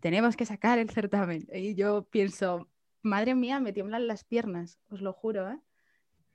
[0.00, 2.68] tenemos que sacar el certamen y yo pienso,
[3.02, 5.58] madre mía, me tiemblan las piernas, os lo juro, ¿eh?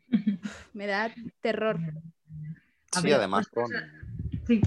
[0.74, 1.80] me da terror.
[2.92, 3.70] Sí, además con...
[4.48, 4.62] Sí.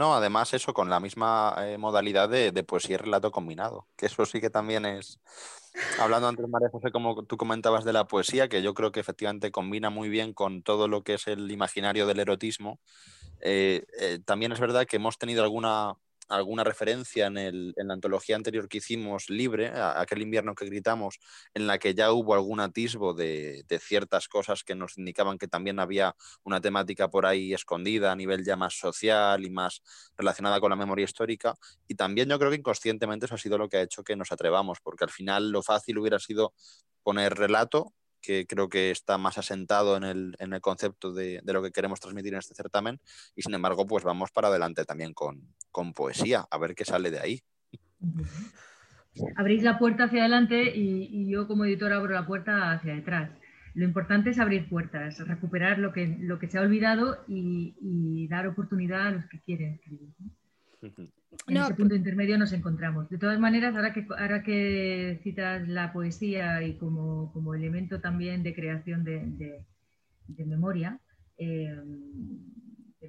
[0.00, 4.24] No, además eso con la misma eh, modalidad de, poesía y relato combinado, que eso
[4.24, 5.20] sí que también es,
[6.00, 9.50] hablando antes María José, como tú comentabas de la poesía, que yo creo que efectivamente
[9.50, 12.80] combina muy bien con todo lo que es el imaginario del erotismo,
[13.42, 15.96] eh, eh, también es verdad que hemos tenido alguna
[16.30, 21.18] alguna referencia en, el, en, la antología anterior que hicimos, Libre, aquel invierno que gritamos,
[21.54, 25.48] en la que ya hubo algún atisbo de, de, ciertas cosas que nos indicaban que
[25.48, 26.14] también había
[26.44, 29.82] una temática por ahí escondida a nivel ya más social y más
[30.16, 31.54] relacionada con la memoria histórica.
[31.88, 34.32] Y también yo creo que inconscientemente eso ha sido lo que ha hecho que nos
[34.32, 36.54] atrevamos, porque al final lo fácil hubiera sido
[37.02, 41.52] poner relato que creo que está más asentado en el, en el concepto de, de,
[41.52, 43.00] lo que queremos transmitir en este certamen
[43.34, 47.10] y sin embargo pues vamos para adelante también con, con poesía, a ver qué sale
[47.10, 47.42] de ahí.
[49.36, 53.30] Abrís la puerta hacia adelante y, y, yo como editor abro la puerta hacia detrás.
[53.74, 58.28] Lo importante es abrir puertas, recuperar lo que, lo que se ha olvidado y, y
[58.28, 60.10] dar oportunidad a los que quieren escribir.
[61.46, 63.08] En ese punto intermedio nos encontramos.
[63.08, 68.42] De todas maneras, ahora que, ahora que citas la poesía y como, como elemento también
[68.42, 69.64] de creación de,
[70.26, 70.98] de, memoria,
[71.38, 71.76] eh,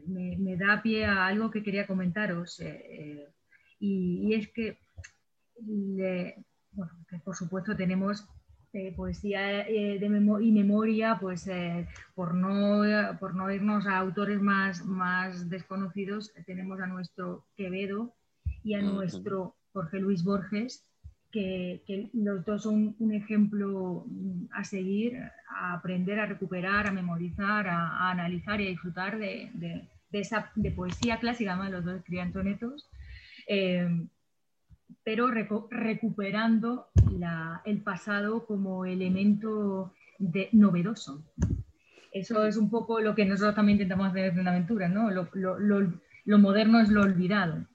[0.07, 2.59] me, da pie a algo que quería comentaros.
[2.59, 3.27] Eh, eh,
[3.79, 4.77] y, es que,
[6.71, 8.27] bueno, que por supuesto tenemos
[8.95, 12.83] poesía eh, de y memoria, pues eh, por, no,
[13.19, 18.13] por no irnos a autores más, más desconocidos, tenemos a nuestro Quevedo,
[18.63, 20.85] y a nuestro Jorge Luis Borges,
[21.31, 25.17] que, los dos son un ejemplo mm, a seguir,
[25.49, 31.19] a aprender, a recuperar, a memorizar, a, analizar y a disfrutar de, esa de poesía
[31.19, 32.01] clásica, además los dos
[33.47, 34.07] eh,
[35.03, 36.87] pero recuperando
[37.65, 41.23] el pasado como elemento de, novedoso.
[42.11, 45.09] Eso es un poco lo que nosotros también intentamos hacer en aventura, ¿no?
[45.09, 47.65] Lo, moderno es lo olvidado.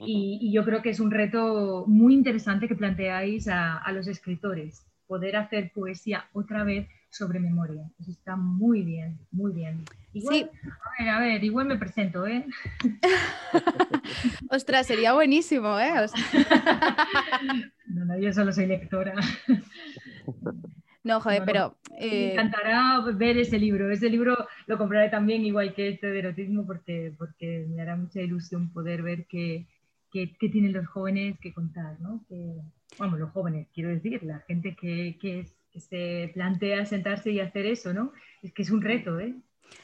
[0.00, 5.36] Y, yo creo que es un reto muy interesante que planteáis a, los escritores, poder
[5.36, 7.90] hacer poesía otra vez sobre memoria.
[7.98, 9.84] Eso está muy bien, muy bien.
[10.12, 12.46] Igual, A ver, a ver, igual me presento, ¿eh?
[14.50, 15.92] Ostras, sería buenísimo, ¿eh?
[17.86, 19.14] no, no, yo solo soy lectora.
[21.04, 21.78] No, joder, pero.
[21.92, 23.90] Me eh, encantará ver ese libro.
[23.90, 28.20] Ese libro lo compraré también, igual que este de erotismo, porque, porque me hará mucha
[28.20, 29.66] ilusión poder ver qué,
[30.10, 32.26] qué, tienen los jóvenes que contar, ¿no?
[32.28, 32.56] Que,
[32.98, 35.46] vamos, los jóvenes, quiero decir, la gente que, que,
[35.78, 38.12] se plantea sentarse y hacer eso, ¿no?
[38.42, 39.34] Es que es un reto, ¿eh?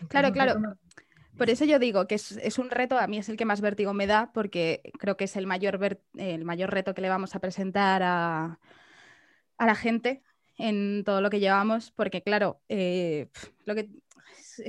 [0.09, 0.61] Claro, claro.
[1.37, 3.61] Por eso yo digo que es, es, un reto, a mí es el que más
[3.61, 7.35] vértigo me da, porque creo que es el mayor, el mayor reto que le vamos
[7.35, 8.61] a presentar a,
[9.59, 10.23] a la gente
[10.57, 13.29] en todo lo que llevamos, porque claro, eh,
[13.65, 13.89] lo que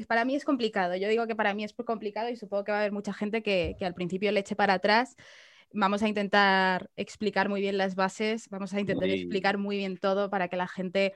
[0.07, 0.95] para mí es complicado.
[0.95, 3.43] Yo digo que para mí es complicado y supongo que va a haber mucha gente
[3.43, 5.15] que, al principio le eche para atrás.
[5.73, 10.29] Vamos a intentar explicar muy bien las bases, vamos a intentar explicar muy bien todo
[10.29, 11.13] para que la gente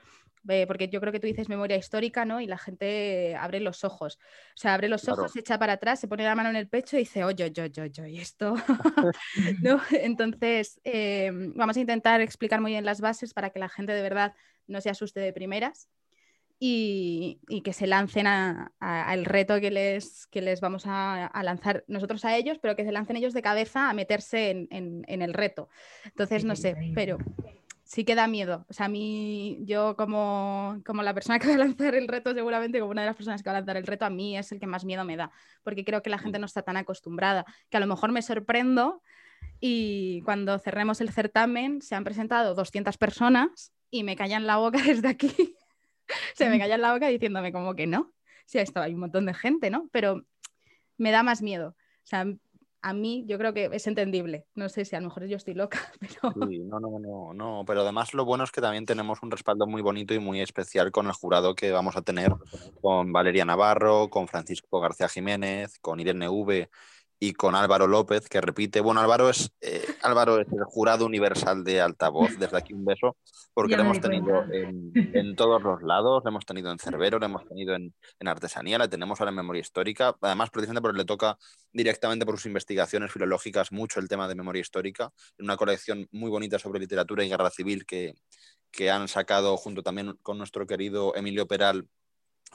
[0.66, 2.40] porque yo creo que tú dices memoria histórica, ¿no?
[2.40, 4.18] Y la gente abre los ojos.
[4.54, 6.68] O sea, abre los ojos, se echa para atrás, se pone la mano en el
[6.68, 8.54] pecho y dice, oye, oye, oye, oye, y esto.
[9.62, 9.80] ¿No?
[9.90, 14.02] Entonces, eh, vamos a intentar explicar muy bien las bases para que la gente de
[14.02, 14.34] verdad
[14.66, 15.88] no se asuste de primeras
[16.62, 22.36] y, que se lancen al reto que les, que les vamos a, lanzar nosotros a
[22.36, 25.68] ellos, pero que se lancen ellos de cabeza a meterse en, el reto.
[26.04, 27.16] Entonces, no sé, pero
[27.90, 28.66] sí que da miedo.
[28.68, 32.32] O sea, a mí, yo como, como la persona que va a lanzar el reto,
[32.32, 34.52] seguramente como una de las personas que va a lanzar el reto, a mí es
[34.52, 35.32] el que más miedo me da,
[35.64, 39.02] porque creo que la gente no está tan acostumbrada, que a lo mejor me sorprendo
[39.58, 44.80] y cuando cerremos el certamen se han presentado 200 personas y me callan la boca
[44.86, 45.56] desde aquí.
[46.36, 48.12] Se me callan la boca diciéndome como que no.
[48.46, 49.88] Sí, estaba hay un montón de gente, ¿no?
[49.90, 50.24] Pero
[50.96, 51.70] me da más miedo.
[51.70, 52.24] O sea,
[52.82, 54.46] a mí yo creo que es entendible.
[54.54, 56.48] No sé si a lo mejor yo estoy loca, pero...
[56.48, 57.64] Sí, no, no, no, no.
[57.66, 60.90] Pero además lo bueno es que también tenemos un respaldo muy bonito y muy especial
[60.90, 62.32] con el jurado que vamos a tener,
[62.80, 66.68] con Valeria Navarro, con Francisco García Jiménez, con Irene V
[67.22, 68.80] y con Álvaro López, que repite.
[68.80, 72.38] Bueno, Álvaro es, eh, Álvaro es el jurado universal de altavoz.
[72.38, 73.18] Desde aquí un beso,
[73.52, 74.90] porque lo hemos tenido en,
[75.36, 76.22] todos los lados.
[76.24, 77.92] Lo hemos tenido en Cerbero, lo hemos tenido en,
[78.26, 80.16] artesanía, la tenemos ahora en memoria histórica.
[80.22, 81.36] Además, precisamente porque le toca
[81.74, 85.12] directamente por sus investigaciones filológicas mucho el tema de memoria histórica.
[85.36, 88.14] En una colección muy bonita sobre literatura y guerra civil que,
[88.70, 91.86] que han sacado junto también con nuestro querido Emilio Peral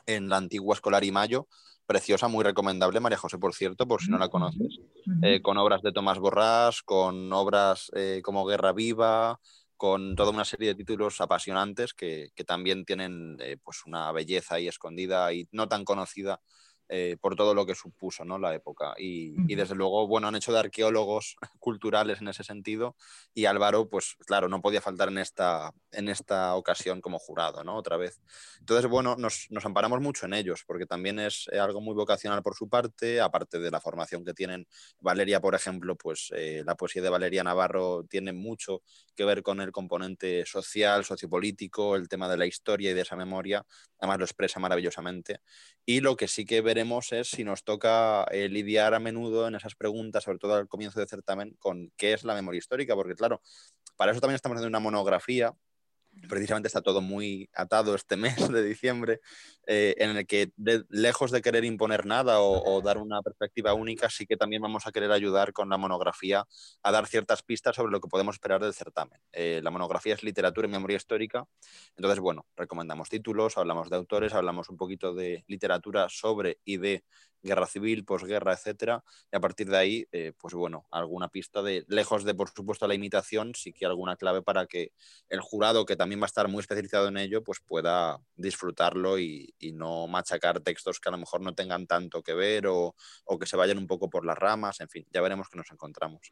[0.08, 1.47] en la antigua Escolar y Mayo
[1.86, 4.80] preciosa, muy recomendable, María José, por cierto, por si no la conoces,
[5.21, 9.39] eh, con obras de Tomás Borrás, con obras eh, como Guerra Viva,
[9.78, 14.67] con toda una serie de títulos apasionantes que, también tienen eh, pues una belleza ahí
[14.67, 16.41] escondida y no tan conocida
[16.88, 18.38] eh, por todo lo que supuso ¿no?
[18.38, 18.93] la época.
[18.98, 22.95] Y, desde luego, bueno, han hecho de arqueólogos culturales en ese sentido
[23.34, 27.76] y Álvaro, pues claro, no podía faltar en esta, en esta ocasión como jurado, ¿no?
[27.76, 28.21] Otra vez.
[28.60, 32.43] Entonces, bueno, nos, nos amparamos mucho en ellos porque también es eh, algo muy vocacional
[32.43, 34.67] por su parte, aparte de la formación que tienen.
[35.00, 38.82] Valeria, por ejemplo, pues eh, la poesía de Valeria Navarro tiene mucho
[39.15, 43.15] que ver con el componente social, sociopolítico, el tema de la historia y de esa
[43.15, 43.65] memoria.
[44.00, 45.39] Además, lo expresa maravillosamente.
[45.86, 49.55] Y lo que sí que veremos es si nos toca eh, lidiar a menudo en
[49.55, 53.15] esas preguntas, sobre todo al comienzo del certamen, con qué es la memoria histórica, porque
[53.15, 53.41] claro,
[53.95, 55.53] para eso también estamos haciendo una monografía
[56.28, 59.21] precisamente está todo muy atado este mes de diciembre,
[59.67, 60.51] eh, en el que
[60.89, 64.91] lejos de querer imponer nada o, dar una perspectiva única, sí que también vamos a
[64.91, 66.45] querer ayudar con la monografía
[66.84, 69.19] a dar ciertas pistas sobre lo que podemos esperar del certamen.
[69.32, 71.45] Eh, la monografía es literatura y memoria histórica,
[71.95, 77.04] entonces, bueno, recomendamos títulos, hablamos de autores, hablamos un poquito de literatura sobre y de
[77.45, 81.86] guerra civil, posguerra, etcétera, y a partir de ahí, eh, pues bueno, alguna pista de,
[81.88, 84.91] lejos de, por supuesto, la imitación, sí que alguna clave para que
[85.30, 89.54] el jurado, que también va a estar muy especializado en ello, pues pueda disfrutarlo y,
[89.74, 92.96] no machacar textos que a lo mejor no tengan tanto que ver o,
[93.39, 96.32] que se vayan un poco por las ramas, en fin, ya veremos que nos encontramos.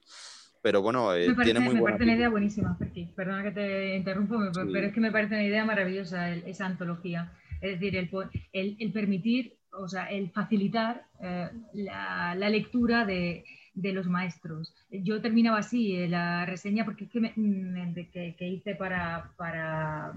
[0.61, 2.77] Pero bueno, eh, tiene muy Me parece una idea buenísima,
[3.15, 7.33] Perdona que te interrumpo, pero es que me parece una idea maravillosa esa antología.
[7.59, 8.09] Es decir, el,
[8.53, 14.73] el, el permitir o sea, el facilitar eh, la, lectura de, de los maestros.
[14.89, 20.13] Yo terminaba así eh, la reseña porque es que, mm, que, hice para, para,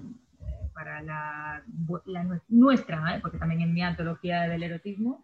[0.75, 1.63] para la,
[2.49, 3.21] nuestra, ¿eh?
[3.21, 5.23] porque también en mi antología del erotismo,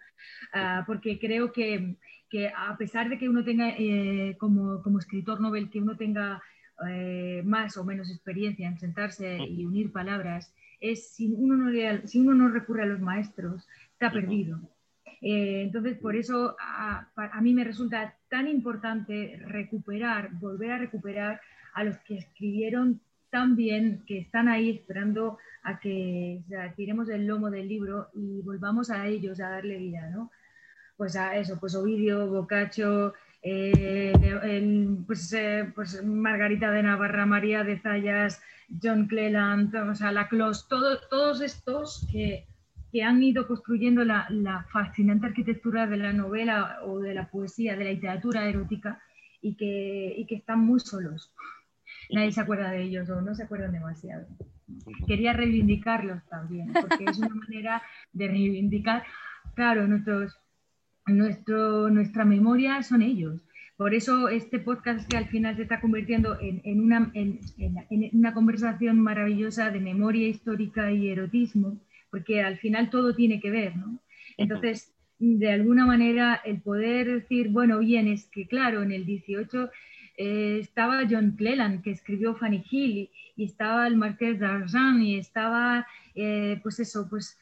[0.55, 1.97] ah, porque creo que,
[2.31, 6.43] que, a pesar de que uno tenga, eh, como, como, escritor novel, que uno tenga
[7.45, 11.71] más o menos experiencia en sentarse y unir palabras, es si uno no,
[12.09, 14.59] si uno no recurre a los maestros, está perdido.
[15.23, 17.07] Eh, entonces, por eso a,
[17.41, 21.41] mí me resulta tan importante recuperar, volver a recuperar
[21.75, 26.43] a los que escribieron tan bien, que están ahí esperando a que
[26.77, 30.31] tiremos el lomo del libro y volvamos a ellos a darle vida, ¿no?
[30.97, 34.13] Pues a eso, pues Ovidio, Boccaccio, eh,
[35.07, 38.43] pues, eh, pues, Margarita de Navarra, María de Zayas,
[38.83, 42.47] John Cleland, o sea, Laclos, todos estos que
[42.93, 47.85] que han ido construyendo la, fascinante arquitectura de la novela o de la poesía, de
[47.85, 49.03] la literatura erótica
[49.41, 51.33] y que, que están muy solos.
[52.11, 54.27] Nadie se acuerda de ellos o no se acuerdan demasiado.
[55.07, 59.05] Quería reivindicarlos también, porque es una manera de reivindicar,
[59.55, 60.39] claro, nuestros,
[61.07, 63.41] nuestro, nuestra memoria son ellos.
[63.79, 67.41] Por eso este podcast que al final se está convirtiendo en, una, en,
[68.13, 71.81] una, conversación maravillosa de memoria histórica y erotismo,
[72.13, 73.99] porque al final todo tiene que ver, ¿no?
[74.37, 79.71] Entonces, de alguna manera, el poder decir, bueno, bien, es que claro, en el 18
[80.19, 85.87] eh, estaba John Cleland, que escribió Fanny Hill, y, estaba el Marqués d'Argent, y estaba,
[86.15, 87.39] eh, pues eso, pues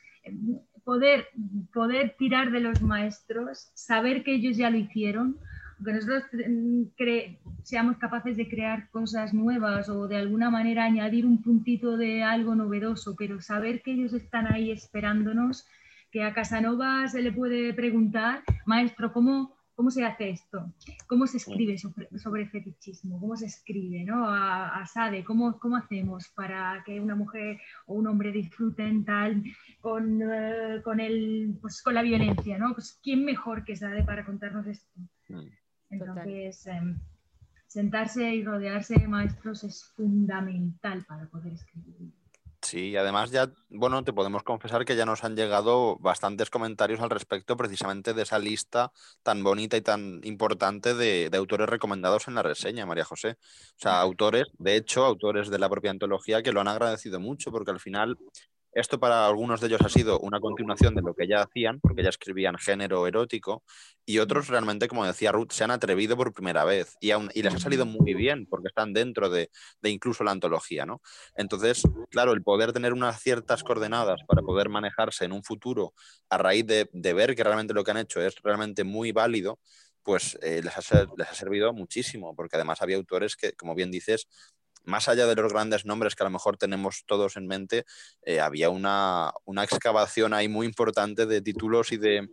[0.85, 1.27] poder,
[1.75, 5.37] poder tirar de los maestros, saber que ellos ya lo hicieron,
[5.85, 6.83] que nosotros mm,
[7.63, 12.55] seamos capaces de crear cosas nuevas o de alguna manera añadir un puntito de algo
[12.55, 15.67] novedoso, pero saber que ellos están ahí esperándonos,
[16.11, 20.73] que a Casanova se le puede preguntar, maestro, ¿cómo, cómo se hace esto?
[21.07, 23.21] ¿Cómo se escribe sobre, fetichismo?
[23.21, 24.05] ¿Cómo se escribe?
[24.05, 24.29] ¿no?
[24.29, 29.43] A, Sade, ¿cómo, ¿cómo hacemos para que una mujer o un hombre disfruten tal
[29.81, 32.59] con, eh, con, el, pues, con la violencia?
[32.59, 32.75] ¿no?
[32.75, 35.01] Pues, ¿Quién mejor que Sade para contarnos esto?
[35.91, 36.99] Entonces, em,
[37.67, 42.13] sentarse y rodearse de maestros es fundamental para poder escribir.
[42.63, 47.09] Sí, además ya, bueno, te podemos confesar que ya nos han llegado bastantes comentarios al
[47.09, 52.35] respecto precisamente de esa lista tan bonita y tan importante de, de, autores recomendados en
[52.35, 53.39] la reseña, María José.
[53.41, 57.51] O sea, autores, de hecho, autores de la propia antología que lo han agradecido mucho
[57.51, 58.19] porque al final
[58.73, 62.03] esto para algunos de ellos ha sido una continuación de lo que ya hacían, porque
[62.03, 63.65] ya escribían género erótico,
[64.07, 67.55] y otros realmente, como decía Ruth, se han atrevido por primera vez y, y les
[67.55, 69.51] ha salido muy bien, porque están dentro de,
[69.83, 70.87] incluso la antología.
[70.87, 71.01] ¿no?
[71.35, 75.95] Entonces, claro, el poder tener unas ciertas coordenadas para poder manejarse en un futuro
[76.29, 79.59] a raíz de, ver que realmente lo que han hecho es realmente muy válido,
[80.03, 83.91] pues eh, les, ha, les ha servido muchísimo, porque además había autores que, como bien
[83.91, 84.29] dices,
[84.85, 87.85] más allá de los grandes nombres que a lo mejor tenemos todos en mente,
[88.23, 92.29] eh, había una, excavación ahí muy importante de títulos y de,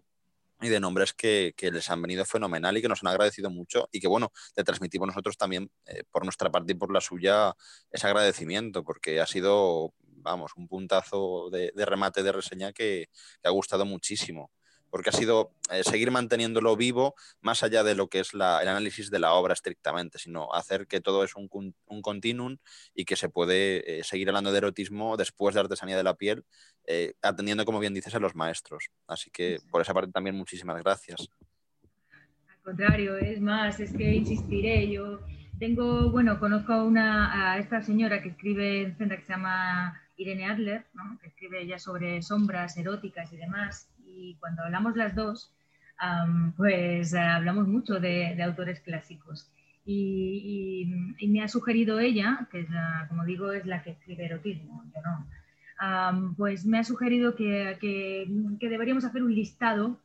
[0.60, 4.08] de nombres que, les han venido fenomenal y que nos han agradecido mucho y que,
[4.08, 7.54] bueno, le transmitimos nosotros también eh, por nuestra parte y por la suya
[7.92, 13.10] ese agradecimiento, porque ha sido, vamos, un puntazo de, remate de reseña que,
[13.42, 14.52] que ha gustado muchísimo
[14.90, 19.10] porque ha sido eh, seguir manteniéndolo vivo más allá de lo que es el análisis
[19.10, 21.50] de la obra estrictamente, sino hacer que todo es un,
[21.86, 22.58] un continuum
[22.94, 26.46] y que se puede eh, seguir hablando de erotismo después de artesanía de la piel,
[26.86, 28.90] eh, atendiendo, como bien dices, a los maestros.
[29.08, 31.30] Así que por esa parte también muchísimas gracias.
[32.50, 35.20] Al contrario, es más, es que insistiré, yo
[35.60, 40.46] tengo, bueno, conozco a, una, a esta señora que escribe en que se llama Irene
[40.46, 40.86] Adler,
[41.22, 45.54] que escribe ya sobre sombras eróticas y demás, y cuando hablamos las dos,
[46.56, 49.50] pues eh, hablamos mucho de, autores clásicos.
[49.86, 50.86] Y,
[51.28, 52.68] me ha sugerido ella, que es
[53.10, 58.70] como digo, es la que escribe erotismo, yo no, pues me ha sugerido que, que,
[58.70, 60.00] deberíamos hacer un listado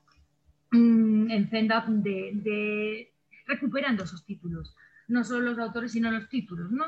[0.71, 3.13] mm, en Zenda de,
[3.47, 4.77] recuperando esos títulos,
[5.09, 6.85] no solo los autores, sino los títulos, ¿no?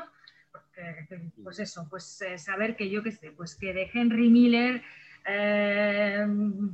[1.43, 4.83] pues eso, pues eh, saber que yo qué sé, pues que de Henry Miller
[5.27, 6.25] eh,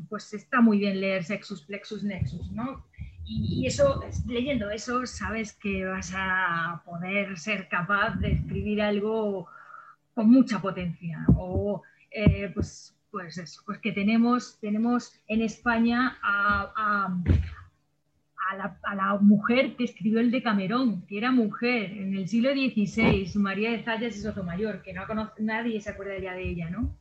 [0.09, 2.85] pues está muy bien leer Sexus, Plexus, Nexus, ¿no?
[3.23, 9.47] Y, eso, leyendo eso, sabes que vas a poder ser capaz de escribir algo
[10.13, 11.25] con mucha potencia.
[11.37, 17.13] O eh, pues, pues eso, pues que tenemos, tenemos en España a,
[18.57, 23.71] la, mujer que escribió el de Camerón, que era mujer en el siglo XVI, María
[23.71, 26.93] de Zayas y Sotomayor, que no conoce, nadie se acuerda ya de ella, ¿no?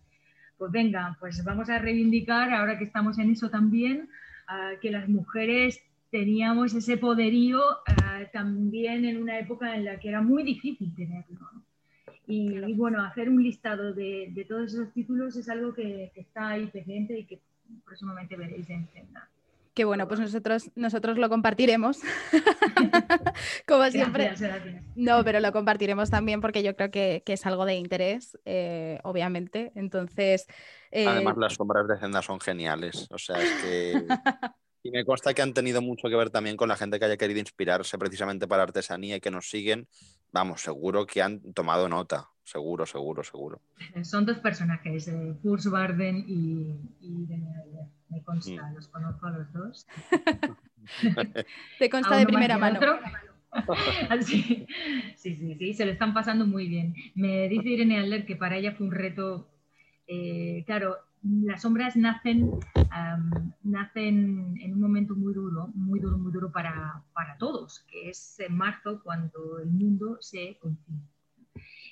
[0.61, 4.11] Pues venga, pues vamos a reivindicar, ahora que estamos en eso también,
[4.82, 5.80] que las mujeres
[6.11, 11.38] teníamos ese poderío eh, también en una época en la que era muy difícil tenerlo.
[12.26, 17.18] Y, bueno, hacer un listado de, todos esos títulos es algo que, está ahí presente
[17.18, 17.40] y que
[17.86, 19.28] próximamente veréis en Senda.
[19.74, 21.98] Qué bueno, pues nosotros, nosotros lo compartiremos.
[23.66, 24.32] Como siempre.
[24.96, 29.70] No, pero lo compartiremos también porque yo creo que, es algo de interés, eh, obviamente.
[29.76, 30.46] Entonces.
[30.90, 33.06] Eh, Además, las sombras de Zenda son geniales.
[33.10, 34.06] O sea, es que.
[34.82, 37.18] Y me consta que han tenido mucho que ver también con la gente que haya
[37.18, 39.88] querido inspirarse precisamente para artesanía y que nos siguen.
[40.32, 42.30] Vamos, seguro que han tomado nota.
[42.51, 43.61] Seguro, seguro, seguro.
[44.03, 45.36] Son dos personajes, eh,
[45.70, 47.28] Barden y, y
[48.09, 48.74] Me consta, mm.
[48.74, 49.86] los conozco a los dos.
[51.78, 52.80] Te consta de primera mano.
[54.22, 54.66] sí,
[55.16, 56.92] sí, sí, se lo están pasando muy bien.
[57.14, 59.48] Me dice Irene Adler que para ella fue un reto,
[60.09, 62.51] eh, claro, las sombras nacen,
[63.62, 67.05] nacen en un momento muy duro, muy duro, muy duro para,
[67.38, 70.98] todos, que es en marzo cuando el mundo se confina.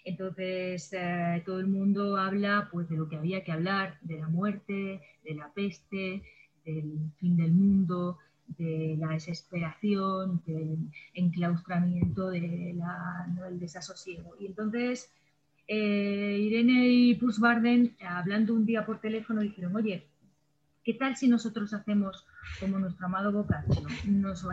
[0.08, 4.28] Entonces, eh, todo el mundo habla pues, de lo que había que hablar, de la
[4.28, 6.22] muerte, de la peste,
[6.64, 8.16] del fin del mundo,
[8.56, 10.78] de la desesperación, del
[11.12, 14.34] enclaustramiento, de del desasosiego.
[14.40, 15.12] Y entonces,
[15.66, 20.06] eh, Irene y Pusbarden, hablando un día por teléfono, dijeron, oye,
[20.84, 22.24] ¿qué tal si nosotros hacemos
[22.60, 23.86] como nuestro amado Boccaccio,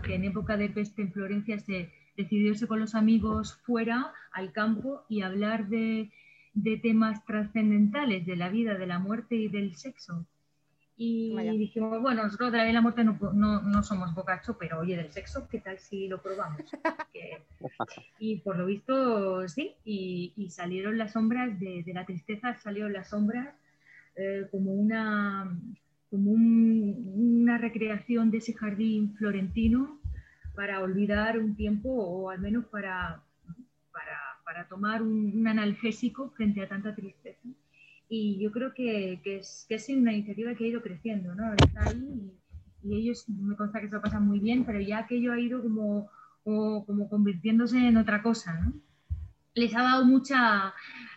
[0.03, 4.51] que en época de peste en Florencia se decidió irse con los amigos fuera, al
[4.51, 6.11] campo, y hablar de,
[6.53, 10.25] de temas trascendentales, de la vida, de la muerte y del sexo?
[10.97, 14.79] Y dijimos, bueno, nosotros de la vida la muerte no, no, no, somos bocacho, pero
[14.79, 16.61] oye, del sexo, ¿qué tal si lo probamos?
[18.19, 22.93] y por lo visto, sí, y, y salieron las sombras de, de, la tristeza, salieron
[22.93, 23.53] las sombras
[24.15, 25.59] eh, como una
[26.09, 29.99] como un, una recreación de ese jardín florentino
[30.55, 33.21] para olvidar un tiempo o al menos para,
[33.91, 37.47] para, para tomar un, un analgésico frente a tanta tristeza
[38.09, 41.53] y yo creo que, que, es, que es una iniciativa que ha ido creciendo, ¿no?
[41.53, 42.31] Está ahí
[42.83, 45.59] y, ellos me consta que se lo pasan muy bien, pero ya aquello ha ido
[45.59, 46.07] como,
[46.43, 48.73] como, convirtiéndose en otra cosa, ¿no?
[49.55, 50.71] Les ha dado mucha,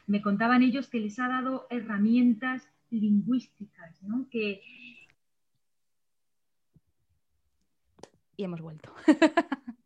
[0.06, 4.26] me contaban ellos que les ha dado herramientas lingüísticas, ¿no?
[4.30, 4.62] Que,
[8.38, 8.94] y hemos vuelto.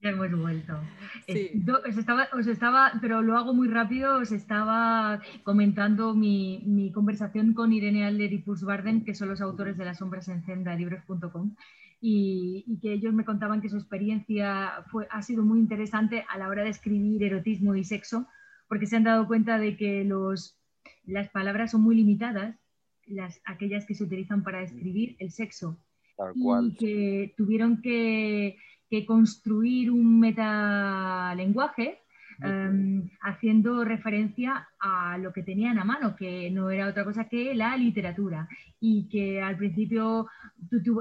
[0.02, 0.74] hemos vuelto.
[1.88, 7.54] Os, estaba, os, estaba, pero lo hago muy rápido, os estaba comentando mi, mi conversación
[7.54, 10.76] con Irene Alder y Puss Barden, que son los autores de Las sombras en Zenda,
[10.76, 11.56] libros.com,
[11.98, 16.36] y, y, que ellos me contaban que su experiencia fue, ha sido muy interesante a
[16.36, 18.28] la hora de escribir erotismo y sexo,
[18.68, 20.58] porque se han dado cuenta de que los,
[21.04, 22.54] las palabras son muy limitadas,
[23.06, 25.78] las, aquellas que se utilizan para describir el sexo
[26.34, 28.56] y que tuvieron que,
[29.06, 32.00] construir un metalenguaje
[32.42, 37.54] em, haciendo referencia a lo que tenían a mano, que no era otra cosa que
[37.54, 38.48] la literatura,
[38.80, 40.26] y que al principio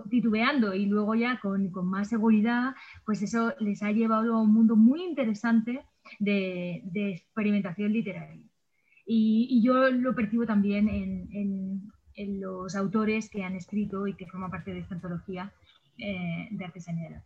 [0.10, 4.76] titubeando y luego ya con, más seguridad, pues eso les ha llevado a un mundo
[4.76, 5.82] muy interesante
[6.20, 8.46] de, experimentación literaria.
[9.06, 14.52] Y, yo lo percibo también en, en los autores que han escrito y que forman
[14.52, 15.54] parte de esta antología
[15.98, 17.24] eh, de artesanía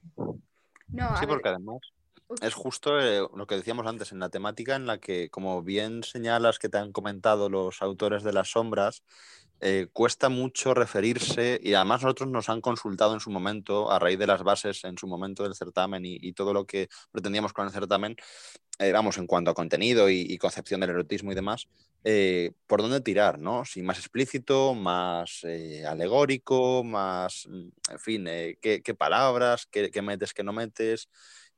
[0.88, 1.82] No, sí, porque además
[2.42, 6.04] es justo eh, lo que decíamos antes, en la temática en la que, como bien
[6.04, 9.04] señalas que te han comentado los autores de las sombras,
[9.62, 14.20] eh, cuesta mucho referirse y además nosotros nos han consultado en su momento, a raíz
[14.20, 17.72] de las bases en su momento del certamen y, todo lo que pretendíamos con el
[17.72, 18.18] certamen,
[18.80, 21.68] eh, vamos, en cuanto a contenido y, concepción del erotismo y demás,
[22.04, 23.66] eh, por dónde tirar, ¿no?
[23.66, 25.46] Si más explícito, más
[25.88, 28.26] alegórico, más, mm, en fin,
[28.62, 31.10] qué, palabras, qué, qué metes, qué no metes.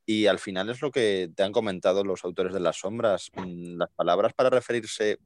[0.06, 3.30] Y al final es lo que te han comentado los autores de las sombras.
[3.36, 5.20] Mm, las palabras para referirse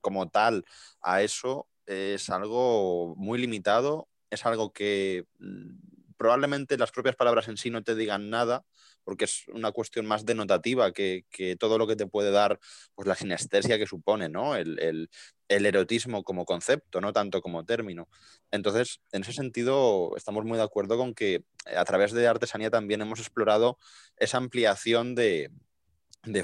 [0.00, 0.64] como tal
[1.02, 7.56] a eso es algo muy limitado, es algo que mm, probablemente las propias palabras en
[7.56, 8.64] sí no te digan nada,
[9.08, 11.24] porque es una cuestión más denotativa que,
[11.58, 12.60] todo lo que te puede dar
[12.94, 14.54] pues, la sinestesia que supone ¿no?
[14.54, 15.08] el,
[15.48, 18.06] erotismo como concepto, no tanto como término.
[18.50, 21.42] Entonces, en ese sentido, estamos muy de acuerdo con que
[21.74, 23.78] a través de artesanía también hemos explorado
[24.18, 25.50] esa ampliación de,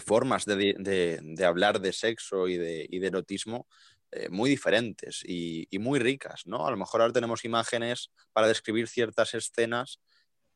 [0.03, 3.67] formas de, hablar de sexo y de, y de erotismo
[4.11, 6.67] eh, muy diferentes y, muy ricas, ¿no?
[6.67, 10.01] A lo mejor ahora tenemos imágenes para describir ciertas escenas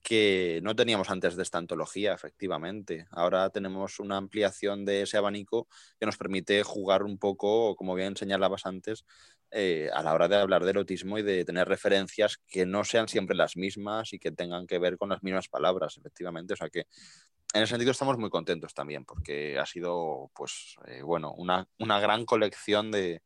[0.03, 3.07] que no teníamos antes de esta antología, efectivamente.
[3.11, 5.69] Ahora tenemos una ampliación de ese abanico
[5.99, 9.05] que nos permite jugar un poco, como bien señalabas antes,
[9.51, 13.09] eh, a la hora de hablar de erotismo y de tener referencias que no sean
[13.09, 16.55] siempre las mismas y que tengan que ver con las mismas palabras, efectivamente.
[16.55, 16.87] O sea que
[17.55, 22.27] en ese sentido estamos muy contentos también, porque ha sido, pues, eh, bueno, una, gran
[22.27, 23.23] colección de,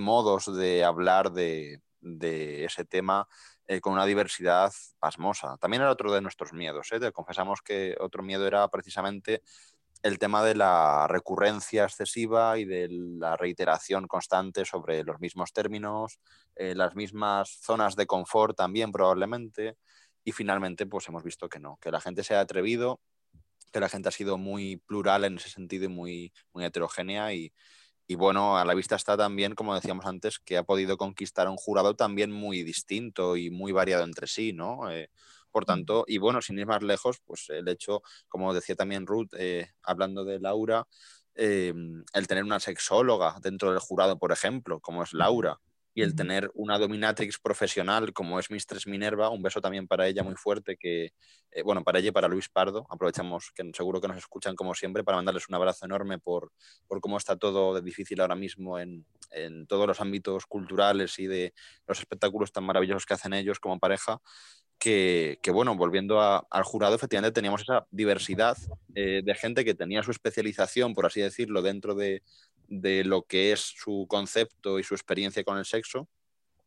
[0.00, 1.80] modos de hablar de,
[2.64, 3.26] ese tema
[3.68, 5.56] eh, con una diversidad pasmosa.
[5.58, 6.92] También era otro de nuestros miedos.
[6.92, 7.12] ¿eh?
[7.12, 9.42] confesamos que otro miedo era precisamente
[10.02, 16.20] el tema de la recurrencia excesiva y de la reiteración constante sobre los mismos términos,
[16.54, 19.76] eh, las mismas zonas de confort también probablemente.
[20.22, 23.00] Y finalmente, pues hemos visto que no, que la gente se ha atrevido
[23.72, 27.52] que la gente ha sido muy plural en ese sentido y muy, muy heterogénea y,
[28.14, 31.56] bueno, a la vista está también, como decíamos antes, que ha podido conquistar a un
[31.56, 34.88] jurado también muy distinto y muy variado entre sí, ¿no?
[34.90, 35.10] Eh,
[35.50, 35.66] por mm.
[35.66, 39.70] tanto, y bueno, sin ir más lejos, pues el hecho, como decía también Ruth, eh,
[39.82, 40.86] hablando de Laura,
[41.34, 41.74] eh,
[42.12, 45.58] el tener una sexóloga dentro del jurado, por ejemplo, como es Laura,
[45.96, 50.22] y el tener una dominatrix profesional como es Mistress Minerva, un beso también para ella
[50.22, 51.14] muy fuerte, que,
[51.50, 54.74] eh, bueno, para ella y para Luis Pardo, aprovechamos que seguro que nos escuchan como
[54.74, 56.52] siempre para mandarles un abrazo enorme por,
[56.86, 61.54] por cómo está todo difícil ahora mismo en, en, todos los ámbitos culturales y de
[61.86, 64.20] los espectáculos tan maravillosos que hacen ellos como pareja.
[64.78, 68.58] Que, que bueno, volviendo al jurado, efectivamente teníamos esa diversidad
[68.94, 72.22] eh, de gente que tenía su especialización, por así decirlo, dentro de,
[72.68, 76.08] de lo que es su concepto y su experiencia con el sexo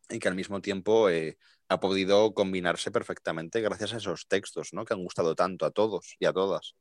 [0.10, 1.38] y que al mismo tiempo eh,
[1.68, 4.86] ha podido combinarse perfectamente gracias a esos textos, ¿no?
[4.86, 6.76] Que han gustado tanto a todos y a todas.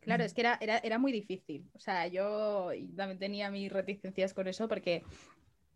[0.00, 1.64] Claro, es que era, era, muy difícil.
[1.72, 5.02] O sea, yo también tenía mis reticencias con eso porque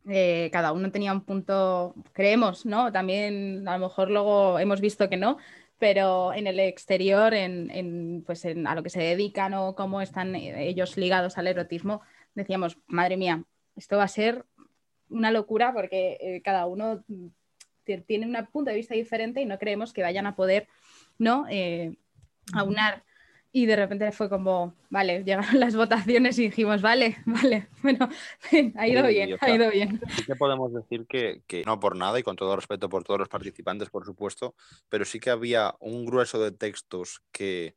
[0.06, 2.92] eh, cada uno tenía un punto, creemos, ¿no?
[2.92, 5.38] También a lo mejor luego hemos visto que no,
[5.78, 10.34] pero en el exterior, en, pues en, a lo que se dedican o cómo están
[10.34, 12.02] ellos ligados al erotismo,
[12.42, 13.44] decíamos, madre mía,
[13.76, 14.44] esto va a ser
[15.08, 17.04] una locura porque eh, cada uno
[18.06, 20.68] tiene un punto de vista diferente y no creemos que vayan a poder
[21.18, 21.46] ¿no?
[21.50, 21.96] Eh,
[22.52, 23.04] aunar.
[23.50, 28.08] Y de repente fue como, vale, llegaron las votaciones y dijimos, vale, vale, bueno,
[28.76, 30.00] ha ido bien, ha ido bien.
[30.16, 33.20] Sí que podemos decir que, que, no por nada y con todo respeto por todos
[33.20, 34.54] los participantes, por supuesto,
[34.88, 37.74] pero sí que había un grueso de textos que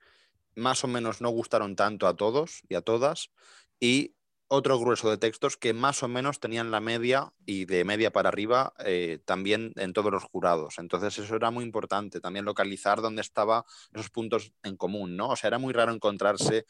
[0.56, 3.32] más o menos no gustaron tanto a todos y a todas
[3.80, 4.14] y
[4.54, 8.28] otro grueso de textos que más o menos tenían la media y de media para
[8.28, 10.78] arriba eh, también en todos los jurados.
[10.78, 15.30] Entonces eso era muy importante, también localizar dónde estaban esos puntos en común, ¿no?
[15.30, 16.66] O sea, era muy raro encontrarse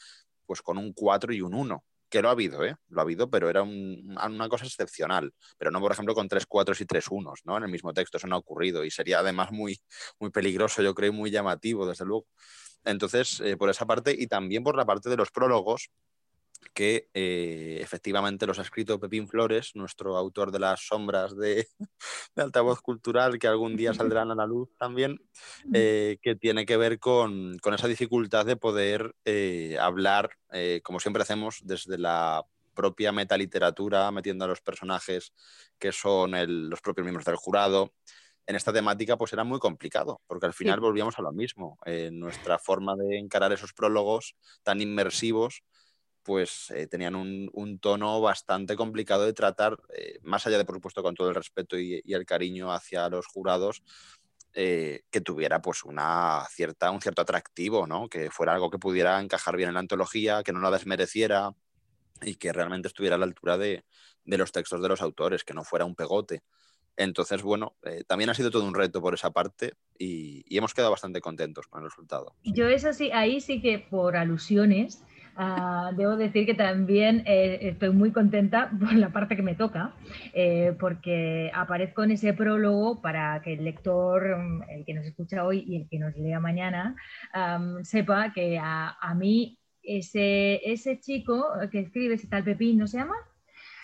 [0.45, 2.75] pues con un 4 y un 1, que lo ha habido, ¿eh?
[2.89, 5.33] Lo ha habido, pero era una cosa excepcional.
[5.57, 7.57] Pero no, por ejemplo, con tres cuatro y tres unos, ¿no?
[7.57, 9.81] En el mismo texto, eso no ha ocurrido y sería además muy,
[10.19, 12.27] muy peligroso, yo creo, y muy llamativo, desde luego.
[12.83, 15.89] Entonces, eh, por esa parte y también por la parte de los prólogos,
[16.73, 21.67] que eh, efectivamente los ha escrito Pepín Flores, nuestro autor de las sombras de,
[22.35, 25.21] altavoz cultural, que algún día saldrán a la luz también,
[25.73, 30.31] eh, que tiene que ver con, esa dificultad de poder eh, hablar,
[30.83, 32.43] como siempre hacemos, desde la
[32.73, 35.33] propia metaliteratura, metiendo a los personajes
[35.79, 36.33] que son
[36.69, 37.93] los propios miembros del jurado.
[38.45, 41.77] En esta temática, pues era muy complicado, porque al final volvíamos a lo mismo.
[42.11, 45.63] nuestra forma de encarar esos prólogos tan inmersivos
[46.23, 51.03] pues eh, tenían un, tono bastante complicado de tratar, eh, más allá de, por supuesto,
[51.03, 53.83] con todo el respeto y, el cariño hacia los jurados,
[54.53, 58.09] eh, que tuviera pues una cierta, un cierto atractivo, ¿no?
[58.09, 61.55] que fuera algo que pudiera encajar bien en la antología, que no la desmereciera
[62.21, 63.83] y que realmente estuviera a la altura de,
[64.25, 66.43] los textos de los autores, que no fuera un pegote.
[66.97, 70.91] Entonces, bueno, también ha sido todo un reto por esa parte y, y, hemos quedado
[70.91, 72.35] bastante contentos con el resultado.
[72.43, 75.01] Yo eso sí, ahí sí que por alusiones,
[75.35, 79.93] Ah, debo decir que también eh, estoy muy contenta por la parte que me toca,
[80.33, 85.45] eh, porque aparezco en ese prólogo para que el lector, mm, el que nos escucha
[85.45, 86.95] hoy y el que nos lea mañana,
[87.83, 93.15] sepa que a, mí ese, ese chico que escribe, ese tal Pepín, ¿no se llama?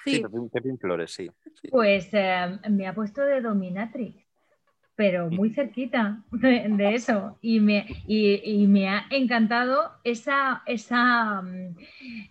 [0.04, 1.30] Sí, Pepín, Flores, sí.
[1.70, 4.27] Pues em, me ha puesto de dominatrix
[4.98, 7.38] pero muy cerquita de, eso.
[7.40, 11.76] Y me, y, me, ha encantado esa, esa, mm,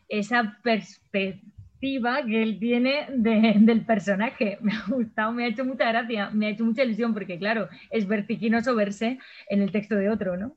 [0.09, 4.59] esa perspectiva que él tiene del personaje.
[4.61, 7.69] Me ha gustado, me ha hecho mucha gracia, me ha hecho mucha ilusión, porque claro,
[7.91, 10.57] es vertiginoso verse en el texto de otro, ¿no?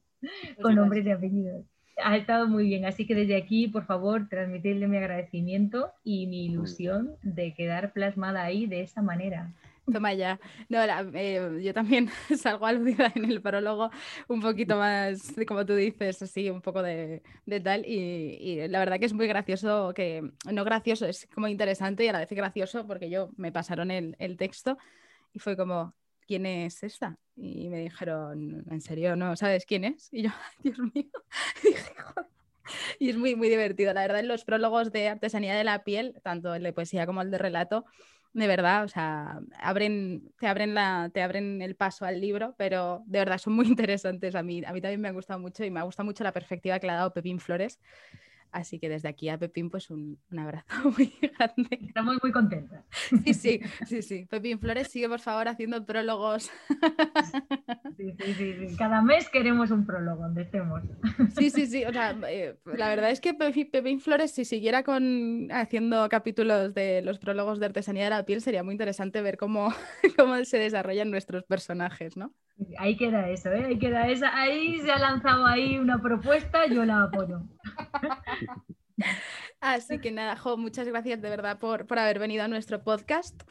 [0.63, 1.63] Con nombres y apellidos.
[2.03, 6.45] Ha estado muy bien, así que desde aquí, por favor, transmitirle mi agradecimiento y mi
[6.45, 9.53] ilusión de quedar plasmada ahí de esa manera.
[9.91, 10.39] Toma ya.
[10.67, 10.79] No,
[11.13, 13.89] eh, yo también salgo aludida en el prólogo,
[14.27, 17.21] un poquito más, como tú dices, así, un poco de,
[17.63, 17.85] tal.
[17.85, 22.13] Y, la verdad que es muy gracioso, que no gracioso, es como interesante y a
[22.13, 24.77] la vez gracioso porque yo me pasaron el, el texto
[25.33, 25.93] y fue como,
[26.27, 27.17] ¿quién es esta?
[27.35, 30.09] Y me dijeron, ¿en serio no sabes quién es?
[30.11, 30.29] Y yo,
[30.63, 31.09] Dios mío.
[32.99, 33.93] Y es muy, muy divertido.
[33.93, 37.23] La verdad, en los prólogos de artesanía de la piel, tanto el de poesía como
[37.23, 37.85] el de relato,
[38.33, 43.03] de verdad, o sea, abren, te, abren la, te abren el paso al libro, pero
[43.05, 44.35] de verdad son muy interesantes.
[44.35, 46.33] A mí, a mí también me ha gustado mucho y me ha gustado mucho la
[46.33, 47.79] perspectiva que le ha dado Pepín Flores
[48.51, 51.79] Así que desde aquí a Pepín, pues un, abrazo muy grande.
[51.81, 52.83] Estamos muy contentas.
[53.23, 54.25] Sí, sí, sí, sí.
[54.29, 56.51] Pepín Flores, sigue por favor haciendo prólogos.
[57.97, 60.81] Sí, sí, sí, Cada mes queremos un prólogo donde estemos.
[61.37, 61.85] Sí, sí, sí.
[61.85, 67.01] O sea, eh, la verdad es que Pepín Flores, si siguiera con haciendo capítulos de
[67.01, 69.73] los prólogos de artesanía de la piel, sería muy interesante ver cómo,
[70.17, 72.33] cómo se desarrollan nuestros personajes, ¿no?
[72.77, 73.65] Ahí queda eso, ¿eh?
[73.65, 74.35] Ahí queda esa.
[74.37, 77.41] Ahí se ha lanzado ahí una propuesta, yo la apoyo.
[79.61, 83.43] Así que nada, Jo, muchas gracias de verdad por, por haber venido a nuestro podcast.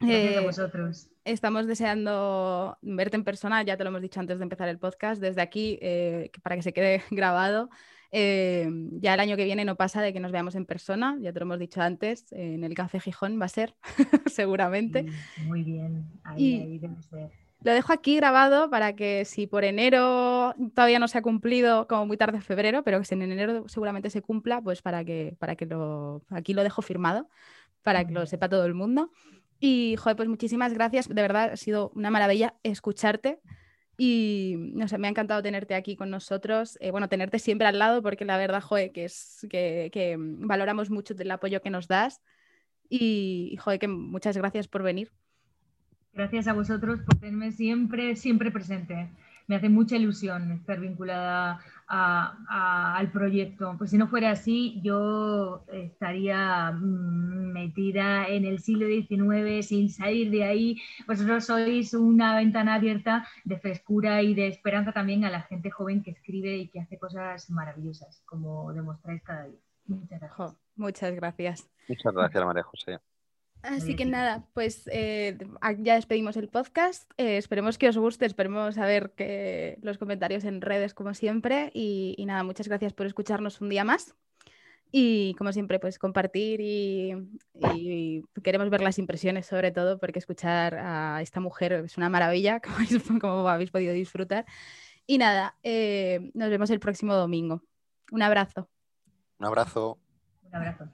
[0.00, 1.08] Gracias a eh, vosotros.
[1.24, 5.20] Estamos deseando verte en persona, ya te lo hemos dicho antes de empezar el podcast,
[5.20, 7.70] desde aquí, eh, para que se quede grabado.
[8.16, 8.68] Eh,
[9.00, 11.40] ya el año que viene no pasa de que nos veamos en persona, ya te
[11.40, 13.74] lo hemos dicho antes, en el Café Gijón va a ser,
[14.26, 15.06] seguramente.
[15.44, 17.43] Muy bien, ahí, ahí debe ser.
[17.64, 22.04] Lo dejo aquí grabado para que si por enero todavía no se ha cumplido, como
[22.04, 25.34] muy tarde en febrero, pero que si en enero seguramente se cumpla, pues para que,
[25.38, 27.26] para que lo, aquí lo dejo firmado,
[27.82, 29.10] para que lo sepa todo el mundo.
[29.60, 33.40] Y, joder, pues muchísimas gracias, de verdad ha sido una maravilla escucharte.
[33.96, 37.78] Y, no sé, me ha encantado tenerte aquí con nosotros, eh, bueno, tenerte siempre al
[37.78, 41.88] lado, porque la verdad, joder, que, es, que, que valoramos mucho el apoyo que nos
[41.88, 42.20] das.
[42.90, 45.10] Y, joder, que muchas gracias por venir.
[46.14, 49.10] Gracias a vosotros por tenerme siempre, siempre presente.
[49.46, 53.74] Me hace mucha ilusión estar vinculada al proyecto.
[53.76, 60.30] Pues si no fuera así, yo estaría mm, metida en el siglo XIX sin salir
[60.30, 60.80] de ahí.
[61.06, 66.02] Vosotros sois una ventana abierta de frescura y de esperanza también a la gente joven
[66.02, 69.60] que escribe y que hace cosas maravillosas, como demostráis cada día.
[69.86, 70.56] Muchas gracias.
[70.76, 71.70] muchas gracias.
[71.88, 73.00] Muchas gracias, María José.
[73.64, 75.38] Así que nada, pues eh,
[75.78, 77.10] ya despedimos el podcast.
[77.16, 81.70] Eh, esperemos que os guste, esperemos saber que los comentarios en redes como siempre.
[81.72, 84.14] Y, nada, muchas gracias por escucharnos un día más.
[84.92, 91.22] Y como siempre, pues compartir y, queremos ver las impresiones sobre todo, porque escuchar a
[91.22, 92.60] esta mujer es una maravilla,
[93.20, 94.44] como habéis, podido disfrutar.
[95.06, 97.62] Y nada, eh, nos vemos el próximo domingo.
[98.12, 98.68] Un abrazo.
[99.38, 99.98] Un abrazo.
[100.42, 100.84] Un abrazo.